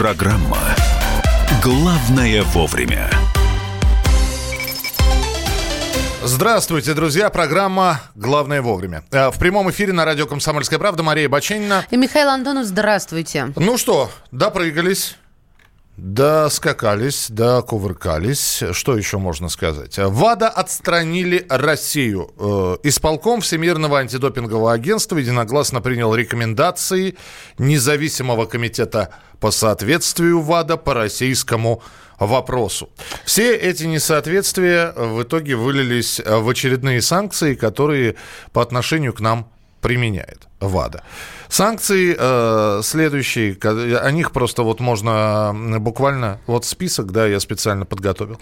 Программа 0.00 0.56
«Главное 1.62 2.42
вовремя». 2.42 3.10
Здравствуйте, 6.24 6.94
друзья. 6.94 7.28
Программа 7.28 8.00
«Главное 8.14 8.62
вовремя». 8.62 9.04
Э, 9.10 9.28
В 9.28 9.38
прямом 9.38 9.70
эфире 9.70 9.92
на 9.92 10.06
радио 10.06 10.26
«Комсомольская 10.26 10.78
правда» 10.78 11.02
Мария 11.02 11.28
Баченина. 11.28 11.84
И 11.90 11.98
Михаил 11.98 12.30
Антонов, 12.30 12.64
здравствуйте. 12.64 13.52
Ну 13.56 13.76
что, 13.76 14.10
допрыгались, 14.30 15.18
доскакались, 16.00 17.26
докувыркались. 17.30 18.62
Что 18.72 18.96
еще 18.96 19.18
можно 19.18 19.48
сказать? 19.48 19.98
ВАДА 19.98 20.48
отстранили 20.48 21.44
Россию. 21.48 22.30
Э, 22.38 22.76
Исполком 22.82 23.42
Всемирного 23.42 23.98
антидопингового 23.98 24.72
агентства 24.72 25.18
единогласно 25.18 25.80
принял 25.80 26.14
рекомендации 26.14 27.16
независимого 27.58 28.46
комитета 28.46 29.10
по 29.40 29.50
соответствию 29.50 30.40
ВАДА 30.40 30.78
по 30.78 30.94
российскому 30.94 31.82
вопросу. 32.18 32.90
Все 33.24 33.54
эти 33.54 33.84
несоответствия 33.84 34.92
в 34.92 35.22
итоге 35.22 35.56
вылились 35.56 36.20
в 36.24 36.48
очередные 36.48 37.02
санкции, 37.02 37.54
которые 37.54 38.16
по 38.52 38.62
отношению 38.62 39.12
к 39.12 39.20
нам 39.20 39.50
применяет 39.80 40.48
ВАДА. 40.60 41.02
Санкции 41.50 42.14
э, 42.16 42.80
следующие, 42.84 43.58
о 43.98 44.10
них 44.12 44.30
просто 44.30 44.62
вот 44.62 44.78
можно 44.78 45.52
буквально, 45.80 46.38
вот 46.46 46.64
список, 46.64 47.10
да, 47.10 47.26
я 47.26 47.40
специально 47.40 47.84
подготовил. 47.84 48.38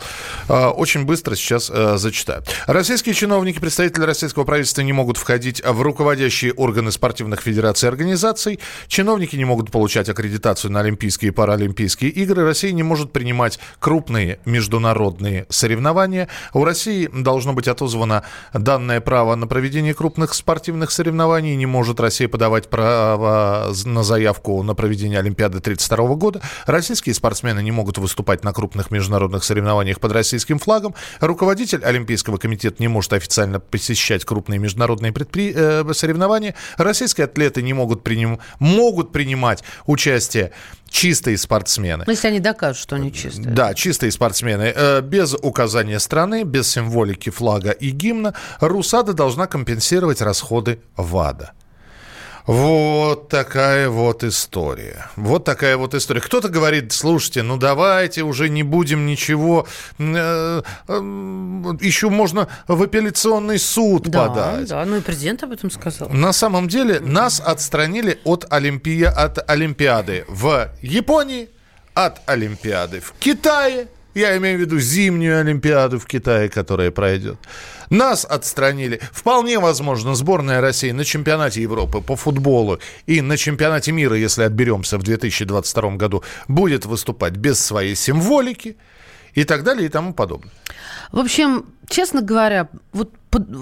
Э, 0.46 0.66
очень 0.66 1.06
быстро 1.06 1.34
сейчас 1.34 1.70
э, 1.72 1.96
зачитаю. 1.96 2.42
Российские 2.66 3.14
чиновники, 3.14 3.58
представители 3.58 4.04
российского 4.04 4.44
правительства 4.44 4.82
не 4.82 4.92
могут 4.92 5.16
входить 5.16 5.62
в 5.64 5.80
руководящие 5.80 6.52
органы 6.52 6.92
спортивных 6.92 7.40
федераций 7.40 7.86
и 7.86 7.88
организаций. 7.88 8.60
Чиновники 8.88 9.36
не 9.36 9.46
могут 9.46 9.70
получать 9.70 10.10
аккредитацию 10.10 10.70
на 10.70 10.80
Олимпийские 10.80 11.30
и 11.30 11.32
Паралимпийские 11.32 12.10
игры. 12.10 12.44
Россия 12.44 12.72
не 12.72 12.82
может 12.82 13.12
принимать 13.12 13.58
крупные 13.78 14.38
международные 14.44 15.46
соревнования. 15.48 16.28
У 16.52 16.62
России 16.62 17.08
должно 17.10 17.54
быть 17.54 17.68
отозвано 17.68 18.22
данное 18.52 19.00
право 19.00 19.34
на 19.34 19.46
проведение 19.46 19.94
крупных 19.94 20.34
спортивных 20.34 20.90
соревнований. 20.90 21.56
Не 21.56 21.66
может 21.66 22.00
Россия 22.00 22.28
подавать 22.28 22.68
право 22.68 22.97
на 22.98 24.02
заявку 24.02 24.62
на 24.62 24.74
проведение 24.74 25.18
Олимпиады 25.18 25.58
1932 25.58 26.14
года. 26.16 26.40
Российские 26.66 27.14
спортсмены 27.14 27.62
не 27.62 27.70
могут 27.72 27.98
выступать 27.98 28.44
на 28.44 28.52
крупных 28.52 28.90
международных 28.90 29.44
соревнованиях 29.44 30.00
под 30.00 30.12
российским 30.12 30.58
флагом. 30.58 30.94
Руководитель 31.20 31.84
Олимпийского 31.84 32.36
комитета 32.36 32.76
не 32.78 32.88
может 32.88 33.12
официально 33.12 33.60
посещать 33.60 34.24
крупные 34.24 34.58
международные 34.58 35.12
предпри... 35.12 35.52
э, 35.54 35.84
соревнования. 35.92 36.54
Российские 36.76 37.24
атлеты 37.24 37.62
не 37.62 37.72
могут, 37.72 38.02
приним... 38.02 38.38
могут 38.58 39.12
принимать 39.12 39.62
участие 39.86 40.52
чистые 40.88 41.36
спортсмены. 41.36 42.04
Ну, 42.06 42.12
если 42.12 42.28
они 42.28 42.40
докажут, 42.40 42.82
что 42.82 42.96
они 42.96 43.12
чистые. 43.12 43.48
Да, 43.48 43.74
чистые 43.74 44.10
спортсмены. 44.12 44.72
Э, 44.74 45.00
Без 45.00 45.34
указания 45.34 45.98
страны, 45.98 46.44
без 46.44 46.68
символики 46.68 47.30
флага 47.30 47.70
и 47.70 47.90
гимна 47.90 48.34
РУСАДА 48.60 49.12
должна 49.12 49.46
компенсировать 49.46 50.20
расходы 50.20 50.80
ВАДА. 50.96 51.52
Вот 52.48 53.28
такая 53.28 53.90
вот 53.90 54.24
история. 54.24 55.10
Вот 55.16 55.44
такая 55.44 55.76
вот 55.76 55.94
история. 55.94 56.22
Кто-то 56.22 56.48
говорит, 56.48 56.92
слушайте, 56.92 57.42
ну 57.42 57.58
давайте 57.58 58.22
уже 58.22 58.48
не 58.48 58.62
будем 58.62 59.04
ничего. 59.04 59.66
э, 59.98 60.62
Еще 61.82 62.08
можно 62.08 62.48
в 62.66 62.82
апелляционный 62.82 63.58
суд 63.58 64.04
Да, 64.08 64.28
подать. 64.28 64.68
да, 64.70 64.82
ну 64.86 64.96
и 64.96 65.00
президент 65.02 65.42
об 65.42 65.52
этом 65.52 65.70
сказал. 65.70 66.08
На 66.08 66.32
самом 66.32 66.68
деле 66.68 67.00
нас 67.00 67.38
отстранили 67.44 68.18
от, 68.24 68.46
Олимпия, 68.50 69.10
от 69.10 69.38
Олимпиады 69.50 70.24
в 70.26 70.70
Японии, 70.80 71.50
от 71.92 72.22
Олимпиады 72.24 73.00
в 73.00 73.12
Китае. 73.20 73.88
Я 74.14 74.34
имею 74.38 74.56
в 74.56 74.60
виду 74.62 74.80
зимнюю 74.80 75.38
Олимпиаду 75.40 76.00
в 76.00 76.06
Китае, 76.06 76.48
которая 76.48 76.90
пройдет. 76.90 77.36
Нас 77.90 78.24
отстранили. 78.24 79.00
Вполне 79.12 79.58
возможно, 79.58 80.14
сборная 80.14 80.60
России 80.60 80.90
на 80.90 81.04
чемпионате 81.04 81.62
Европы 81.62 82.00
по 82.00 82.16
футболу 82.16 82.78
и 83.06 83.20
на 83.20 83.36
чемпионате 83.36 83.92
мира, 83.92 84.16
если 84.16 84.42
отберемся 84.42 84.98
в 84.98 85.02
2022 85.02 85.96
году, 85.96 86.22
будет 86.48 86.86
выступать 86.86 87.34
без 87.34 87.64
своей 87.64 87.94
символики 87.94 88.76
и 89.34 89.44
так 89.44 89.62
далее 89.62 89.86
и 89.86 89.88
тому 89.88 90.12
подобное. 90.12 90.52
В 91.12 91.18
общем, 91.18 91.66
честно 91.88 92.20
говоря, 92.22 92.68
вот 92.92 93.12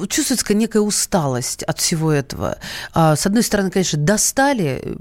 чувствуется 0.08 0.54
некая 0.54 0.80
усталость 0.80 1.62
от 1.62 1.78
всего 1.78 2.12
этого. 2.12 2.58
А, 2.94 3.16
С 3.16 3.26
одной 3.26 3.42
стороны, 3.42 3.70
конечно, 3.70 3.98
достали, 3.98 4.96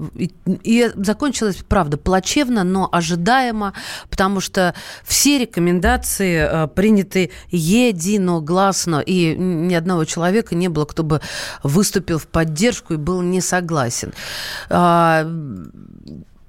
и, 0.62 0.90
закончилось, 0.94 1.58
правда, 1.68 1.96
плачевно, 1.96 2.64
но 2.64 2.88
ожидаемо, 2.90 3.72
потому 4.10 4.40
что 4.40 4.74
все 5.04 5.38
рекомендации 5.38 6.38
а, 6.38 6.66
приняты 6.66 7.30
единогласно, 7.50 9.00
и 9.00 9.34
ни 9.36 9.74
одного 9.74 10.04
человека 10.04 10.54
не 10.54 10.68
было, 10.68 10.84
кто 10.84 11.02
бы 11.02 11.20
выступил 11.62 12.18
в 12.18 12.26
поддержку 12.26 12.94
и 12.94 12.96
был 12.96 13.22
не 13.22 13.40
согласен. 13.40 14.12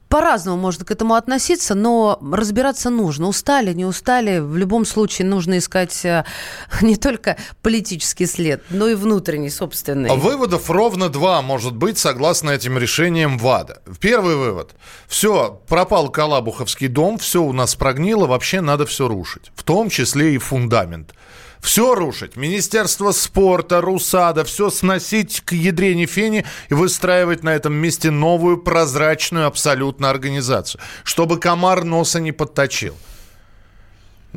По-разному 0.09 0.57
можно 0.57 0.85
к 0.85 0.91
этому 0.91 1.15
относиться, 1.15 1.75
но 1.75 2.19
разбираться 2.31 2.89
нужно. 2.89 3.27
Устали, 3.27 3.73
не 3.73 3.85
устали, 3.85 4.39
в 4.39 4.55
любом 4.55 4.85
случае 4.85 5.27
нужно 5.27 5.57
искать 5.57 6.05
э, 6.05 6.23
не 6.81 6.95
только 6.95 7.37
политический 7.61 8.25
след, 8.25 8.63
но 8.69 8.87
и 8.87 8.95
внутренний, 8.95 9.49
собственный. 9.49 10.15
Выводов 10.15 10.69
ровно 10.69 11.09
два, 11.09 11.41
может 11.41 11.75
быть, 11.75 11.97
согласно 11.97 12.51
этим 12.51 12.77
решениям 12.77 13.37
ВАДА. 13.37 13.81
Первый 13.99 14.35
вывод. 14.35 14.75
Все, 15.07 15.61
пропал 15.67 16.09
Калабуховский 16.09 16.87
дом, 16.87 17.17
все 17.17 17.43
у 17.43 17.51
нас 17.51 17.75
прогнило, 17.75 18.27
вообще 18.27 18.61
надо 18.61 18.85
все 18.85 19.07
рушить. 19.07 19.51
В 19.55 19.63
том 19.63 19.89
числе 19.89 20.35
и 20.35 20.37
фундамент. 20.37 21.13
Все 21.61 21.95
рушить. 21.95 22.35
Министерство 22.35 23.11
спорта, 23.11 23.81
РУСАДА, 23.81 24.43
все 24.43 24.69
сносить 24.69 25.41
к 25.41 25.53
ядрене 25.53 26.05
фени 26.05 26.45
и 26.69 26.73
выстраивать 26.73 27.43
на 27.43 27.49
этом 27.49 27.73
месте 27.73 28.11
новую 28.11 28.57
прозрачную 28.57 29.47
абсолютно 29.47 30.09
организацию. 30.09 30.81
Чтобы 31.03 31.39
комар 31.39 31.83
носа 31.83 32.19
не 32.19 32.31
подточил. 32.31 32.95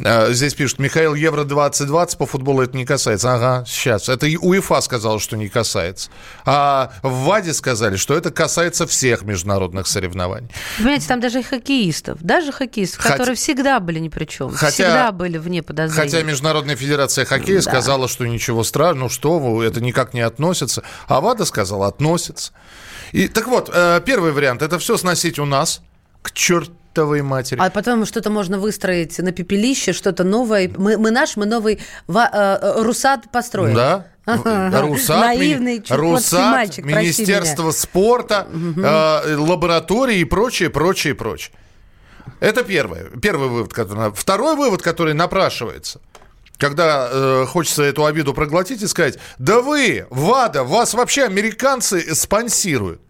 А, 0.02 0.32
Здесь 0.32 0.54
пишут, 0.54 0.78
Михаил, 0.78 1.14
Евро 1.14 1.44
2020 1.44 2.16
по 2.16 2.24
футболу 2.24 2.62
это 2.62 2.76
не 2.76 2.86
касается. 2.86 3.34
Ага, 3.34 3.64
сейчас. 3.66 4.08
Это 4.08 4.26
и 4.26 4.36
УЕФА 4.36 4.80
сказал, 4.80 5.18
что 5.18 5.36
не 5.36 5.48
касается. 5.48 6.10
А 6.46 6.92
в 7.02 7.24
ВАДе 7.24 7.52
сказали, 7.52 7.96
что 7.96 8.14
это 8.14 8.30
касается 8.30 8.86
всех 8.86 9.22
международных 9.22 9.86
соревнований. 9.86 10.48
Понимаете, 10.78 11.06
там 11.08 11.20
даже 11.20 11.40
и 11.40 11.42
хоккеистов, 11.42 12.18
даже 12.22 12.52
хоккеистов, 12.52 13.02
Хотя- 13.02 13.14
которые 13.14 13.34
всегда 13.36 13.80
были 13.80 13.98
ни 13.98 14.08
при 14.08 14.24
чем, 14.24 14.50
Хотя- 14.52 14.70
всегда 14.70 15.12
были 15.12 15.38
вне 15.38 15.62
подозрения. 15.62 16.10
Хотя 16.10 16.22
Международная 16.22 16.76
федерация 16.76 17.24
хоккея 17.24 17.56
Да. 17.56 17.62
сказала, 17.62 18.08
что 18.08 18.26
ничего 18.26 18.64
страшного, 18.64 18.80
ну 19.00 19.08
что 19.08 19.38
вы, 19.38 19.64
это 19.64 19.80
никак 19.80 20.14
не 20.14 20.20
относится. 20.20 20.82
А 21.08 21.20
ВАДА 21.20 21.44
сказала, 21.44 21.88
относится. 21.88 22.52
И, 23.12 23.28
так 23.28 23.48
вот, 23.48 23.70
э, 23.72 24.00
первый 24.06 24.32
вариант, 24.32 24.62
это 24.62 24.78
все 24.78 24.96
сносить 24.96 25.38
у 25.38 25.44
нас 25.44 25.82
к 26.22 26.32
чертовой 26.90 27.22
матери. 27.22 27.58
А 27.60 27.70
потом 27.70 28.04
что-то 28.06 28.30
можно 28.30 28.58
выстроить 28.58 29.18
на 29.18 29.32
пепелище, 29.32 29.92
что-то 29.92 30.24
новое. 30.24 30.70
Мы, 30.76 30.98
мы 30.98 31.10
наш, 31.10 31.36
мы 31.36 31.46
новый 31.46 31.80
ва- 32.06 32.30
э, 32.32 32.58
э, 32.60 32.82
Русад 32.82 33.30
построим. 33.32 33.74
Да. 33.74 34.06
Ага. 34.26 34.80
Русат, 34.80 35.20
Наивный, 35.20 35.82
Русат, 35.88 36.52
мальчик, 36.52 36.84
Министерство 36.84 37.70
спорта, 37.70 38.46
э, 38.52 39.36
лаборатории 39.36 40.18
и 40.18 40.24
прочее, 40.24 40.70
прочее, 40.70 41.14
прочее. 41.14 41.54
Это 42.38 42.62
первое. 42.62 43.06
Первый 43.20 43.48
вывод. 43.48 43.72
Который... 43.72 44.12
Второй 44.12 44.56
вывод, 44.56 44.82
который 44.82 45.14
напрашивается. 45.14 46.00
Когда 46.58 47.08
э, 47.10 47.46
хочется 47.48 47.82
эту 47.82 48.04
обиду 48.04 48.34
проглотить 48.34 48.82
и 48.82 48.86
сказать, 48.86 49.18
да 49.38 49.62
вы, 49.62 50.06
ВАДА, 50.10 50.62
вас 50.64 50.92
вообще 50.94 51.24
американцы 51.24 52.14
спонсируют. 52.14 53.00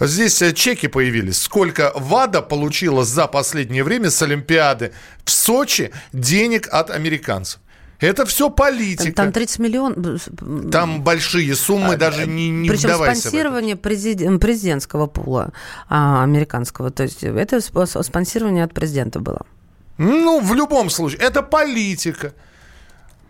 Здесь 0.00 0.42
э, 0.42 0.52
чеки 0.52 0.88
появились. 0.88 1.40
Сколько 1.42 1.92
ВАДА 1.94 2.42
получила 2.42 3.04
за 3.04 3.26
последнее 3.26 3.84
время 3.84 4.10
с 4.10 4.22
Олимпиады 4.22 4.92
в 5.24 5.30
Сочи 5.30 5.92
денег 6.12 6.68
от 6.70 6.90
американцев. 6.90 7.60
Это 7.98 8.26
все 8.26 8.50
политика. 8.50 9.12
там 9.12 9.32
30 9.32 9.58
миллионов. 9.58 10.28
Там 10.70 11.02
большие 11.02 11.54
суммы, 11.54 11.96
даже 11.96 12.26
не, 12.26 12.50
не 12.50 12.68
Причем 12.68 12.90
спонсирование 12.94 13.74
президи- 13.74 14.38
президентского 14.38 15.06
пула 15.06 15.52
а, 15.88 16.22
американского. 16.22 16.90
То 16.90 17.04
есть 17.04 17.22
это 17.24 17.56
сп- 17.56 18.02
спонсирование 18.02 18.64
от 18.64 18.74
президента 18.74 19.18
было. 19.18 19.46
Ну, 19.98 20.40
в 20.40 20.52
любом 20.54 20.90
случае, 20.90 21.20
это 21.22 21.42
политика. 21.42 22.34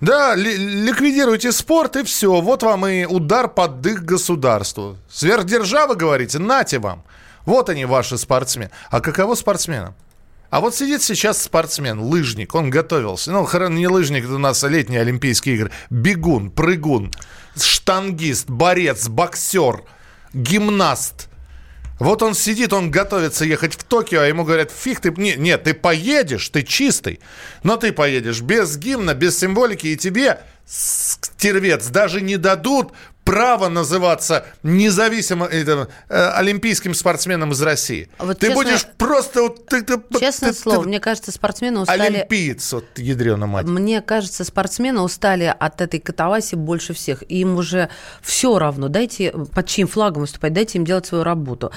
Да, 0.01 0.35
ли- 0.35 0.57
ликвидируйте 0.57 1.53
спорт 1.53 1.97
и 1.97 2.03
все. 2.03 2.41
Вот 2.41 2.63
вам 2.63 2.87
и 2.87 3.05
удар 3.07 3.49
под 3.49 3.81
дых 3.81 4.05
государству. 4.05 4.97
Сверхдержава, 5.11 5.95
говорите, 5.95 6.39
нате 6.39 6.79
вам. 6.79 7.03
Вот 7.47 7.69
они, 7.69 7.85
ваши 7.85 8.19
спортсмены. 8.19 8.71
А 8.91 9.01
каково 9.01 9.35
спортсменам? 9.35 9.95
А 10.51 10.61
вот 10.61 10.75
сидит 10.75 11.03
сейчас 11.03 11.43
спортсмен, 11.43 12.01
лыжник, 12.01 12.55
он 12.55 12.71
готовился. 12.71 13.33
Ну, 13.33 13.49
не 13.69 13.89
лыжник, 13.89 14.25
это 14.25 14.35
у 14.35 14.39
нас 14.39 14.63
летние 14.63 15.01
Олимпийские 15.01 15.57
игры. 15.57 15.73
Бегун, 15.91 16.51
прыгун, 16.51 17.11
штангист, 17.57 18.49
борец, 18.49 19.09
боксер, 19.09 19.83
гимнаст. 20.33 21.29
Вот 21.99 22.23
он 22.23 22.35
сидит, 22.35 22.73
он 22.73 22.91
готовится 22.91 23.45
ехать 23.45 23.75
в 23.75 23.85
Токио, 23.85 24.21
а 24.21 24.27
ему 24.27 24.45
говорят, 24.45 24.71
фиг 24.71 25.01
ты, 25.01 25.11
не, 25.17 25.35
нет, 25.37 25.65
ты 25.65 25.73
поедешь, 25.73 26.49
ты 26.51 26.63
чистый, 26.63 27.21
но 27.63 27.77
ты 27.77 27.93
поедешь 27.93 28.43
без 28.43 28.77
гимна, 28.77 29.15
без 29.15 29.39
символики, 29.39 29.87
и 29.87 29.97
тебе, 29.97 30.41
стервец, 30.67 31.87
даже 31.87 32.21
не 32.21 32.37
дадут 32.37 32.93
право 33.27 33.69
называться 33.69 34.47
независимым 34.63 35.49
э, 35.51 35.65
э, 36.09 36.29
олимпийским 36.31 36.95
спортсменом 36.95 37.51
из 37.51 37.61
России. 37.61 38.09
А 38.19 38.25
вот 38.25 38.39
ты 38.39 38.47
честно, 38.47 38.63
будешь 38.63 38.87
просто... 38.97 39.43
Вот, 39.43 39.67
ты, 39.67 39.83
ты, 39.83 40.01
честное 40.19 40.53
ты, 40.53 40.59
слово, 40.59 40.83
ты, 40.85 40.89
мне 40.89 41.01
кажется, 41.01 41.33
спортсмены 41.33 41.81
устали... 41.81 42.19
Олимпиец, 42.19 42.73
вот 42.73 42.85
ядрена 42.97 43.47
мать. 43.47 43.67
Мне 43.67 44.01
кажется, 44.01 44.45
спортсмены 44.45 45.01
устали 45.01 45.53
от 45.59 45.81
этой 45.81 45.99
катаваси 45.99 46.55
больше 46.55 46.95
всех. 46.95 47.29
Им 47.29 47.57
уже 47.57 47.91
все 48.23 48.61
равно. 48.61 48.89
Дайте, 48.89 49.33
под 49.33 49.67
чьим 49.67 49.89
флагом 49.89 50.23
выступать, 50.23 50.53
дайте 50.53 50.79
им 50.79 50.85
делать 50.85 51.07
свою 51.07 51.25
работу. 51.25 51.73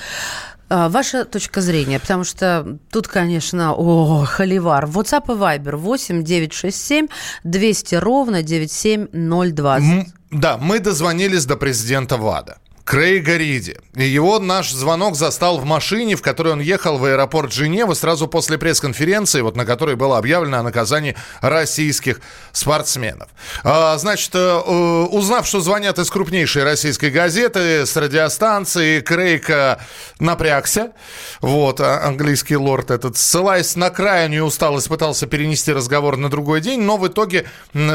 А, 0.70 0.88
ваша 0.88 1.26
точка 1.26 1.62
зрения, 1.62 2.00
потому 2.00 2.24
что 2.24 2.78
тут, 2.92 3.08
конечно, 3.08 3.74
о, 3.74 4.24
холивар. 4.26 4.86
WhatsApp 4.86 5.24
и 5.26 5.38
Viber 5.38 5.76
8 5.78 6.24
967 6.24 7.08
200 7.44 7.96
ровно 7.96 8.44
9702. 8.44 9.80
Да, 10.32 10.58
мы 10.58 10.80
дозвонились 10.80 11.46
до 11.46 11.58
президента 11.58 12.18
ВАДА. 12.18 12.59
Крейга 12.90 13.38
Риди. 13.38 13.78
Его 13.94 14.40
наш 14.40 14.72
звонок 14.72 15.16
застал 15.16 15.60
в 15.60 15.64
машине, 15.64 16.16
в 16.16 16.24
которой 16.24 16.54
он 16.54 16.60
ехал 16.60 16.98
в 16.98 17.06
аэропорт 17.06 17.54
Женевы 17.54 17.94
сразу 17.94 18.28
после 18.28 18.58
пресс-конференции, 18.58 19.42
вот 19.42 19.56
на 19.56 19.64
которой 19.64 19.96
было 19.96 20.18
объявлено 20.18 20.58
о 20.58 20.64
наказании 20.64 21.16
российских 21.40 22.20
спортсменов. 22.52 23.30
А, 23.64 23.96
значит, 24.00 24.32
э, 24.34 24.40
э, 24.40 24.72
узнав, 25.12 25.46
что 25.46 25.62
звонят 25.62 26.00
из 26.00 26.10
крупнейшей 26.10 26.64
российской 26.64 27.12
газеты, 27.12 27.86
с 27.86 27.96
радиостанции, 27.96 29.02
Крейг 29.02 29.52
напрягся. 30.20 30.94
Вот, 31.42 31.82
а, 31.82 32.08
английский 32.08 32.58
лорд 32.58 32.90
этот, 32.90 33.18
ссылаясь 33.18 33.76
на 33.76 33.92
крайнюю 33.92 34.46
усталость, 34.46 34.90
пытался 34.90 35.28
перенести 35.28 35.72
разговор 35.72 36.18
на 36.18 36.32
другой 36.32 36.60
день, 36.60 36.82
но 36.82 36.98
в 36.98 37.08
итоге 37.08 37.46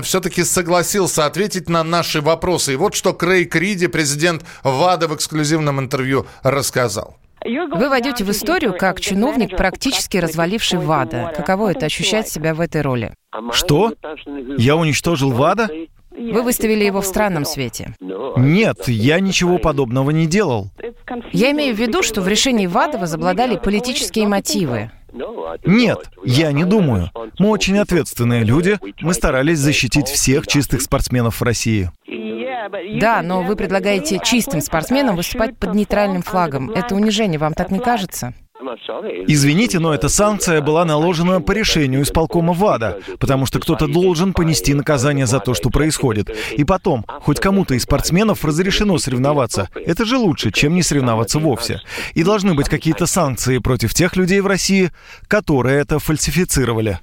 все-таки 0.05 0.45
согласился 0.45 1.27
ответить 1.27 1.69
на 1.69 1.83
наши 1.83 2.21
вопросы. 2.21 2.75
И 2.75 2.77
вот 2.77 2.95
что 2.95 3.13
Крейг 3.13 3.57
Риди, 3.57 3.89
президент 3.89 4.45
ВАДА 4.63 4.84
в 4.85 5.15
эксклюзивном 5.15 5.81
интервью 5.81 6.27
рассказал. 6.43 7.17
Вы 7.45 7.89
войдете 7.89 8.25
в 8.25 8.31
историю 8.31 8.75
как 8.77 9.01
чиновник, 9.01 9.57
практически 9.57 10.17
разваливший 10.17 10.79
ВАДА. 10.79 11.33
Каково 11.37 11.73
это 11.73 11.87
ощущать 11.87 12.29
себя 12.29 12.55
в 12.55 12.61
этой 12.61 12.81
роли? 12.81 13.13
Что? 13.53 13.93
Я 14.57 14.77
уничтожил 14.77 15.31
ВАДА? 15.31 15.69
Вы 16.11 16.43
выставили 16.43 16.85
его 16.85 17.01
в 17.01 17.07
странном 17.07 17.45
свете. 17.45 17.95
Нет, 18.37 18.89
я 18.89 19.21
ничего 19.21 19.59
подобного 19.59 20.11
не 20.11 20.27
делал. 20.27 20.71
Я 21.33 21.51
имею 21.53 21.75
в 21.75 21.79
виду, 21.79 22.03
что 22.03 22.23
в 22.23 22.29
решении 22.29 22.67
ВАДА 22.67 22.99
возобладали 22.99 23.57
политические 23.57 24.27
мотивы. 24.27 24.91
Нет, 25.65 25.99
я 26.25 26.53
не 26.53 26.65
думаю. 26.65 27.11
Мы 27.39 27.51
очень 27.51 27.79
ответственные 27.79 28.45
люди. 28.45 28.79
Мы 29.01 29.15
старались 29.15 29.59
защитить 29.59 30.09
всех 30.09 30.47
чистых 30.47 30.83
спортсменов 30.83 31.41
в 31.41 31.43
России. 31.43 31.91
Да, 33.01 33.23
но 33.23 33.43
вы 33.43 33.57
предлагаете 33.57 34.21
чистым 34.23 34.61
спортсменам 34.61 35.17
выступать 35.17 35.57
под 35.57 35.75
нейтральным 35.75 36.23
флагом. 36.23 36.71
Это 36.71 36.95
унижение, 36.95 37.39
вам 37.39 37.55
так 37.55 37.71
не 37.71 37.79
кажется? 37.79 38.35
Извините, 39.27 39.79
но 39.79 39.95
эта 39.95 40.09
санкция 40.09 40.63
была 40.63 40.85
наложена 40.85 41.41
по 41.41 41.53
решению 41.53 42.03
исполкома 42.03 42.55
ВАДА, 42.55 42.99
потому 43.19 43.47
что 43.47 43.61
кто-то 43.61 43.87
должен 43.87 44.33
понести 44.33 44.73
наказание 44.75 45.27
за 45.27 45.41
то, 45.41 45.55
что 45.55 45.71
происходит. 45.71 46.35
И 46.57 46.65
потом, 46.65 47.05
хоть 47.07 47.41
кому-то 47.41 47.75
из 47.75 47.83
спортсменов 47.83 48.45
разрешено 48.45 48.97
соревноваться. 48.99 49.69
Это 49.75 50.05
же 50.05 50.17
лучше, 50.17 50.51
чем 50.51 50.75
не 50.75 50.83
соревноваться 50.83 51.39
вовсе. 51.39 51.83
И 52.15 52.25
должны 52.25 52.55
быть 52.55 52.69
какие-то 52.69 53.07
санкции 53.07 53.59
против 53.59 53.93
тех 53.93 54.17
людей 54.17 54.41
в 54.41 54.47
России, 54.47 54.91
которые 55.29 55.81
это 55.81 55.99
фальсифицировали 55.99 57.01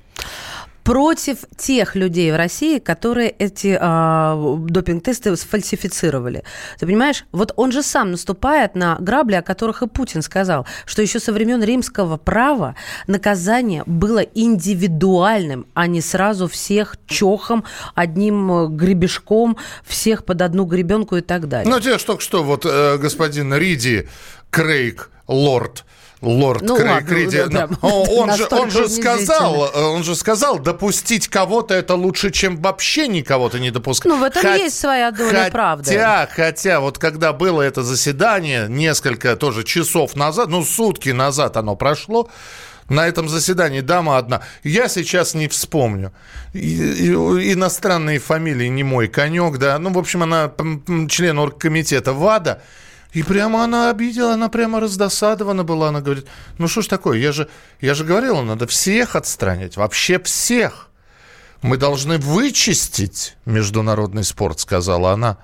против 0.84 1.40
тех 1.58 1.96
людей 1.96 2.32
в 2.32 2.36
России, 2.36 2.80
которые 2.80 3.30
эти 3.30 3.78
э, 3.80 4.68
допинг-тесты 4.70 5.36
сфальсифицировали. 5.36 6.44
Ты 6.80 6.86
понимаешь? 6.86 7.26
Вот 7.32 7.54
он 7.56 7.72
же 7.72 7.84
сам 7.84 8.12
наступает 8.12 8.76
на 8.76 8.98
грабли, 9.00 9.36
о 9.36 9.42
которых 9.42 9.84
и 9.84 9.88
Путин 9.88 10.22
сказал, 10.22 10.66
что 10.86 11.02
еще 11.02 11.20
со 11.20 11.34
времен 11.34 11.64
римского 11.64 12.18
права 12.18 12.76
наказание 13.08 13.84
было 13.86 14.20
индивидуальным, 14.20 15.68
а 15.74 15.88
не 15.88 16.02
сразу 16.02 16.48
всех 16.48 16.96
чохом, 17.06 17.64
одним 17.96 18.52
э, 18.52 18.68
гребешком, 18.68 19.58
всех 19.86 20.26
под 20.26 20.42
одну 20.42 20.66
гребенку 20.66 21.18
и 21.18 21.22
так 21.22 21.48
далее. 21.48 21.72
Ну, 21.72 21.80
тебе 21.80 21.98
только 21.98 22.22
что 22.22 22.44
вот 22.44 22.66
э, 22.66 22.98
господин 22.98 23.54
Риди 23.54 24.10
Крейг, 24.50 25.12
лорд, 25.28 25.86
Лорд 26.22 26.62
ну, 26.62 26.78
Крей, 26.78 26.90
ладно, 26.90 27.08
Криди, 27.08 27.44
да, 27.48 27.68
он, 27.82 28.36
же, 28.36 28.48
он 28.52 28.70
же 28.70 28.88
сказал, 28.90 29.72
э, 29.74 29.82
он 29.82 30.04
же 30.04 30.16
сказал, 30.16 30.60
допустить 30.60 31.28
кого-то 31.28 31.74
это 31.74 31.96
лучше, 31.96 32.30
чем 32.30 32.58
вообще 32.58 33.08
никого-то 33.08 33.60
не 33.60 33.72
допускать. 33.72 34.12
Ну 34.12 34.20
в 34.20 34.24
этом 34.24 34.44
Хот... 34.44 34.56
есть 34.56 34.80
своя 34.80 35.10
доля 35.10 35.40
хотя, 35.40 35.52
правды. 35.52 35.86
Хотя, 35.86 36.30
хотя, 36.32 36.80
вот 36.80 37.00
когда 37.00 37.34
было 37.34 37.64
это 37.64 37.82
заседание 37.82 38.68
несколько 38.70 39.36
тоже 39.36 39.64
часов 39.64 40.16
назад, 40.16 40.50
ну 40.50 40.64
сутки 40.64 41.10
назад 41.10 41.58
оно 41.58 41.76
прошло, 41.76 42.30
на 42.88 43.08
этом 43.08 43.28
заседании 43.28 43.82
дама 43.82 44.18
одна. 44.18 44.42
Я 44.64 44.90
сейчас 44.90 45.34
не 45.34 45.48
вспомню. 45.48 46.12
Иностранные 46.54 48.20
фамилии 48.20 48.68
не 48.68 48.84
мой 48.84 49.08
конек, 49.08 49.58
да. 49.58 49.80
Ну, 49.80 49.92
в 49.92 49.98
общем, 49.98 50.24
она 50.24 50.52
член 51.08 51.40
оргкомитета 51.40 52.14
ВАДА. 52.14 52.62
И 53.14 53.24
прямо 53.24 53.64
она 53.64 53.90
обидела, 53.90 54.34
она 54.34 54.48
прямо 54.50 54.80
раздосадована 54.80 55.64
была. 55.64 55.90
Она 55.90 56.02
говорит, 56.02 56.28
ну 56.58 56.68
что 56.68 56.82
ж 56.82 56.88
такое, 56.88 57.18
я 57.18 57.32
же, 57.32 57.50
я 57.82 57.94
же 57.94 58.06
говорила, 58.06 58.42
надо 58.42 58.68
всех 58.68 59.16
отстранить, 59.16 59.76
вообще 59.78 60.20
всех. 60.20 60.90
Мы 61.62 61.78
должны 61.78 62.18
вычистить 62.18 63.36
международный 63.46 64.24
спорт, 64.24 64.60
сказала 64.60 65.12
она 65.12 65.38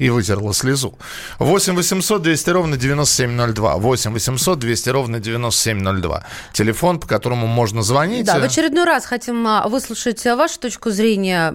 и 0.00 0.08
вытерла 0.08 0.54
слезу. 0.54 0.98
8 1.38 1.76
800 1.76 2.22
200 2.22 2.50
ровно 2.50 2.76
9702. 2.78 3.76
8 3.76 4.12
800 4.12 4.58
200 4.58 4.88
ровно 4.88 5.20
9702. 5.20 6.24
Телефон, 6.54 6.98
по 6.98 7.06
которому 7.06 7.46
можно 7.46 7.82
звонить. 7.82 8.24
Да, 8.24 8.38
в 8.38 8.42
очередной 8.42 8.84
раз 8.84 9.04
хотим 9.04 9.46
а, 9.46 9.68
выслушать 9.68 10.26
а, 10.26 10.36
вашу 10.36 10.58
точку 10.58 10.90
зрения. 10.90 11.52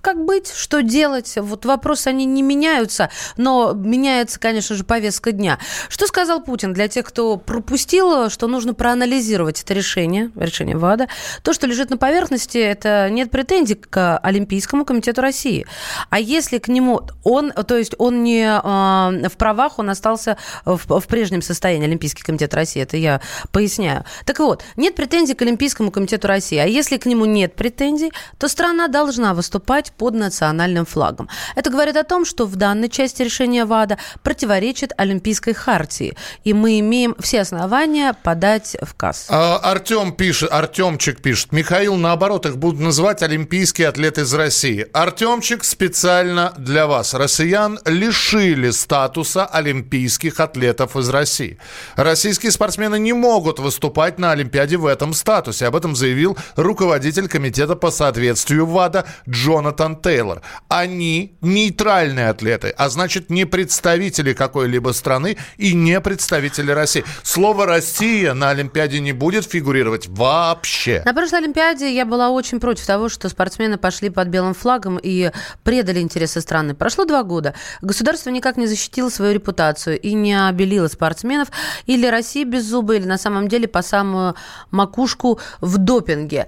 Как 0.00 0.24
быть, 0.24 0.50
что 0.50 0.80
делать? 0.80 1.34
Вот 1.36 1.66
вопросы, 1.66 2.08
они 2.08 2.24
не 2.24 2.42
меняются, 2.42 3.10
но 3.36 3.74
меняется, 3.74 4.40
конечно 4.40 4.74
же, 4.74 4.82
повестка 4.82 5.30
дня. 5.30 5.58
Что 5.90 6.06
сказал 6.06 6.42
Путин 6.42 6.72
для 6.72 6.88
тех, 6.88 7.04
кто 7.04 7.36
пропустил, 7.36 8.30
что 8.30 8.46
нужно 8.46 8.72
проанализировать 8.72 9.62
это 9.62 9.74
решение, 9.74 10.30
решение 10.34 10.78
ВАДА. 10.78 11.08
То, 11.42 11.52
что 11.52 11.66
лежит 11.66 11.90
на 11.90 11.98
поверхности, 11.98 12.56
это 12.56 13.10
нет 13.10 13.30
претензий 13.30 13.74
к 13.74 14.16
Олимпийскому 14.16 14.86
комитету 14.86 15.20
России. 15.20 15.66
А 16.08 16.18
если 16.18 16.56
к 16.56 16.68
нему 16.68 17.02
он 17.22 17.49
то 17.52 17.76
есть 17.76 17.94
он 17.98 18.22
не 18.22 18.44
э, 18.44 19.28
в 19.28 19.36
правах, 19.36 19.78
он 19.78 19.90
остался 19.90 20.36
в, 20.64 21.00
в 21.00 21.06
прежнем 21.06 21.42
состоянии, 21.42 21.86
Олимпийский 21.86 22.22
комитет 22.22 22.54
России, 22.54 22.82
это 22.82 22.96
я 22.96 23.20
поясняю. 23.52 24.04
Так 24.24 24.38
вот, 24.38 24.62
нет 24.76 24.94
претензий 24.94 25.34
к 25.34 25.42
Олимпийскому 25.42 25.90
комитету 25.90 26.28
России, 26.28 26.58
а 26.58 26.66
если 26.66 26.96
к 26.96 27.06
нему 27.06 27.24
нет 27.24 27.54
претензий, 27.54 28.12
то 28.38 28.48
страна 28.48 28.88
должна 28.88 29.34
выступать 29.34 29.92
под 29.92 30.14
национальным 30.14 30.86
флагом. 30.86 31.28
Это 31.56 31.70
говорит 31.70 31.96
о 31.96 32.04
том, 32.04 32.24
что 32.24 32.46
в 32.46 32.56
данной 32.56 32.88
части 32.88 33.22
решения 33.22 33.64
ВАДА 33.64 33.98
противоречит 34.22 34.92
Олимпийской 34.96 35.52
хартии, 35.52 36.16
и 36.44 36.54
мы 36.54 36.78
имеем 36.80 37.14
все 37.18 37.40
основания 37.40 38.14
подать 38.22 38.76
в 38.80 38.94
КАС. 38.94 39.26
А, 39.28 39.58
Артем 39.58 40.12
пишет, 40.12 40.50
Артемчик 40.52 41.20
пишет, 41.20 41.52
Михаил, 41.52 41.96
наоборот, 41.96 42.46
их 42.46 42.58
будут 42.58 42.80
называть 42.80 43.22
олимпийские 43.22 43.88
атлеты 43.88 44.22
из 44.22 44.34
России. 44.34 44.86
Артемчик 44.92 45.64
специально 45.64 46.52
для 46.58 46.86
вас. 46.86 47.14
Россия 47.14 47.39
россиян 47.40 47.78
лишили 47.86 48.68
статуса 48.70 49.46
олимпийских 49.46 50.40
атлетов 50.40 50.94
из 50.96 51.08
России. 51.08 51.56
Российские 51.96 52.52
спортсмены 52.52 52.98
не 52.98 53.14
могут 53.14 53.58
выступать 53.58 54.18
на 54.18 54.32
Олимпиаде 54.32 54.76
в 54.76 54.84
этом 54.84 55.14
статусе. 55.14 55.66
Об 55.66 55.74
этом 55.74 55.96
заявил 55.96 56.36
руководитель 56.56 57.28
комитета 57.28 57.76
по 57.76 57.90
соответствию 57.90 58.66
ВАДА 58.66 59.06
Джонатан 59.26 59.96
Тейлор. 59.96 60.42
Они 60.68 61.38
нейтральные 61.40 62.28
атлеты, 62.28 62.74
а 62.76 62.90
значит 62.90 63.30
не 63.30 63.46
представители 63.46 64.34
какой-либо 64.34 64.90
страны 64.90 65.38
и 65.56 65.72
не 65.72 65.98
представители 66.02 66.72
России. 66.72 67.04
Слово 67.22 67.64
«Россия» 67.64 68.34
на 68.34 68.50
Олимпиаде 68.50 69.00
не 69.00 69.12
будет 69.12 69.46
фигурировать 69.46 70.08
вообще. 70.08 71.00
На 71.06 71.14
прошлой 71.14 71.38
Олимпиаде 71.38 71.90
я 71.90 72.04
была 72.04 72.28
очень 72.28 72.60
против 72.60 72.84
того, 72.84 73.08
что 73.08 73.30
спортсмены 73.30 73.78
пошли 73.78 74.10
под 74.10 74.28
белым 74.28 74.52
флагом 74.52 74.98
и 75.02 75.30
предали 75.64 76.00
интересы 76.00 76.42
страны. 76.42 76.74
Прошло 76.74 77.06
два 77.06 77.19
два 77.20 77.22
года 77.22 77.54
государство 77.82 78.30
никак 78.30 78.56
не 78.56 78.66
защитило 78.66 79.10
свою 79.10 79.34
репутацию 79.34 80.00
и 80.00 80.14
не 80.14 80.34
обелило 80.48 80.88
спортсменов. 80.88 81.48
Или 81.86 82.06
Россия 82.06 82.44
без 82.44 82.64
зуба, 82.64 82.94
или 82.96 83.06
на 83.06 83.18
самом 83.18 83.48
деле 83.48 83.68
по 83.68 83.82
самую 83.82 84.34
макушку 84.70 85.38
в 85.60 85.78
допинге. 85.78 86.46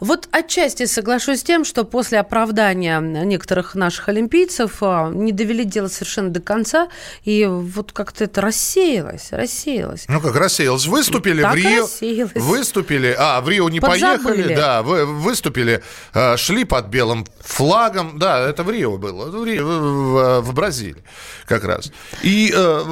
Вот 0.00 0.28
отчасти 0.30 0.86
соглашусь 0.86 1.40
с 1.40 1.42
тем, 1.42 1.64
что 1.64 1.84
после 1.84 2.18
оправдания 2.20 3.00
некоторых 3.00 3.74
наших 3.74 4.08
олимпийцев 4.08 4.78
а, 4.80 5.10
не 5.10 5.32
довели 5.32 5.64
дело 5.64 5.88
совершенно 5.88 6.30
до 6.30 6.40
конца, 6.40 6.88
и 7.24 7.46
вот 7.46 7.92
как-то 7.92 8.24
это 8.24 8.40
рассеялось, 8.40 9.28
рассеялось. 9.30 10.04
Ну 10.08 10.20
как 10.20 10.36
рассеялось? 10.36 10.86
Выступили 10.86 11.42
так 11.42 11.52
в 11.52 11.56
Рио. 11.56 11.82
Рассеялось. 11.82 12.32
Выступили, 12.34 13.14
а, 13.18 13.40
в 13.40 13.48
Рио 13.48 13.68
не 13.68 13.80
Подзабыли. 13.80 14.22
поехали, 14.22 14.54
да, 14.54 14.82
вы, 14.82 15.06
выступили, 15.06 15.82
а, 16.12 16.36
шли 16.36 16.64
под 16.64 16.86
белым 16.86 17.26
флагом, 17.40 18.18
да, 18.18 18.48
это 18.48 18.62
в 18.62 18.70
Рио 18.70 18.96
было, 18.96 19.30
в, 19.30 19.44
Рио, 19.44 19.64
в, 20.04 20.40
в 20.40 20.52
Бразилии 20.52 21.02
как 21.46 21.64
раз. 21.64 21.92
И 22.22 22.52
э, 22.54 22.84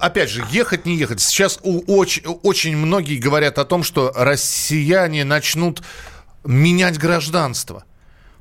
опять 0.00 0.30
же, 0.30 0.44
ехать, 0.50 0.86
не 0.86 0.96
ехать. 0.96 1.20
Сейчас 1.20 1.60
очень, 1.62 2.24
очень 2.42 2.76
многие 2.76 3.18
говорят 3.18 3.58
о 3.58 3.64
том, 3.64 3.82
что 3.82 4.12
россияне 4.14 5.24
начнут 5.24 5.82
менять 6.44 6.98
гражданство 6.98 7.84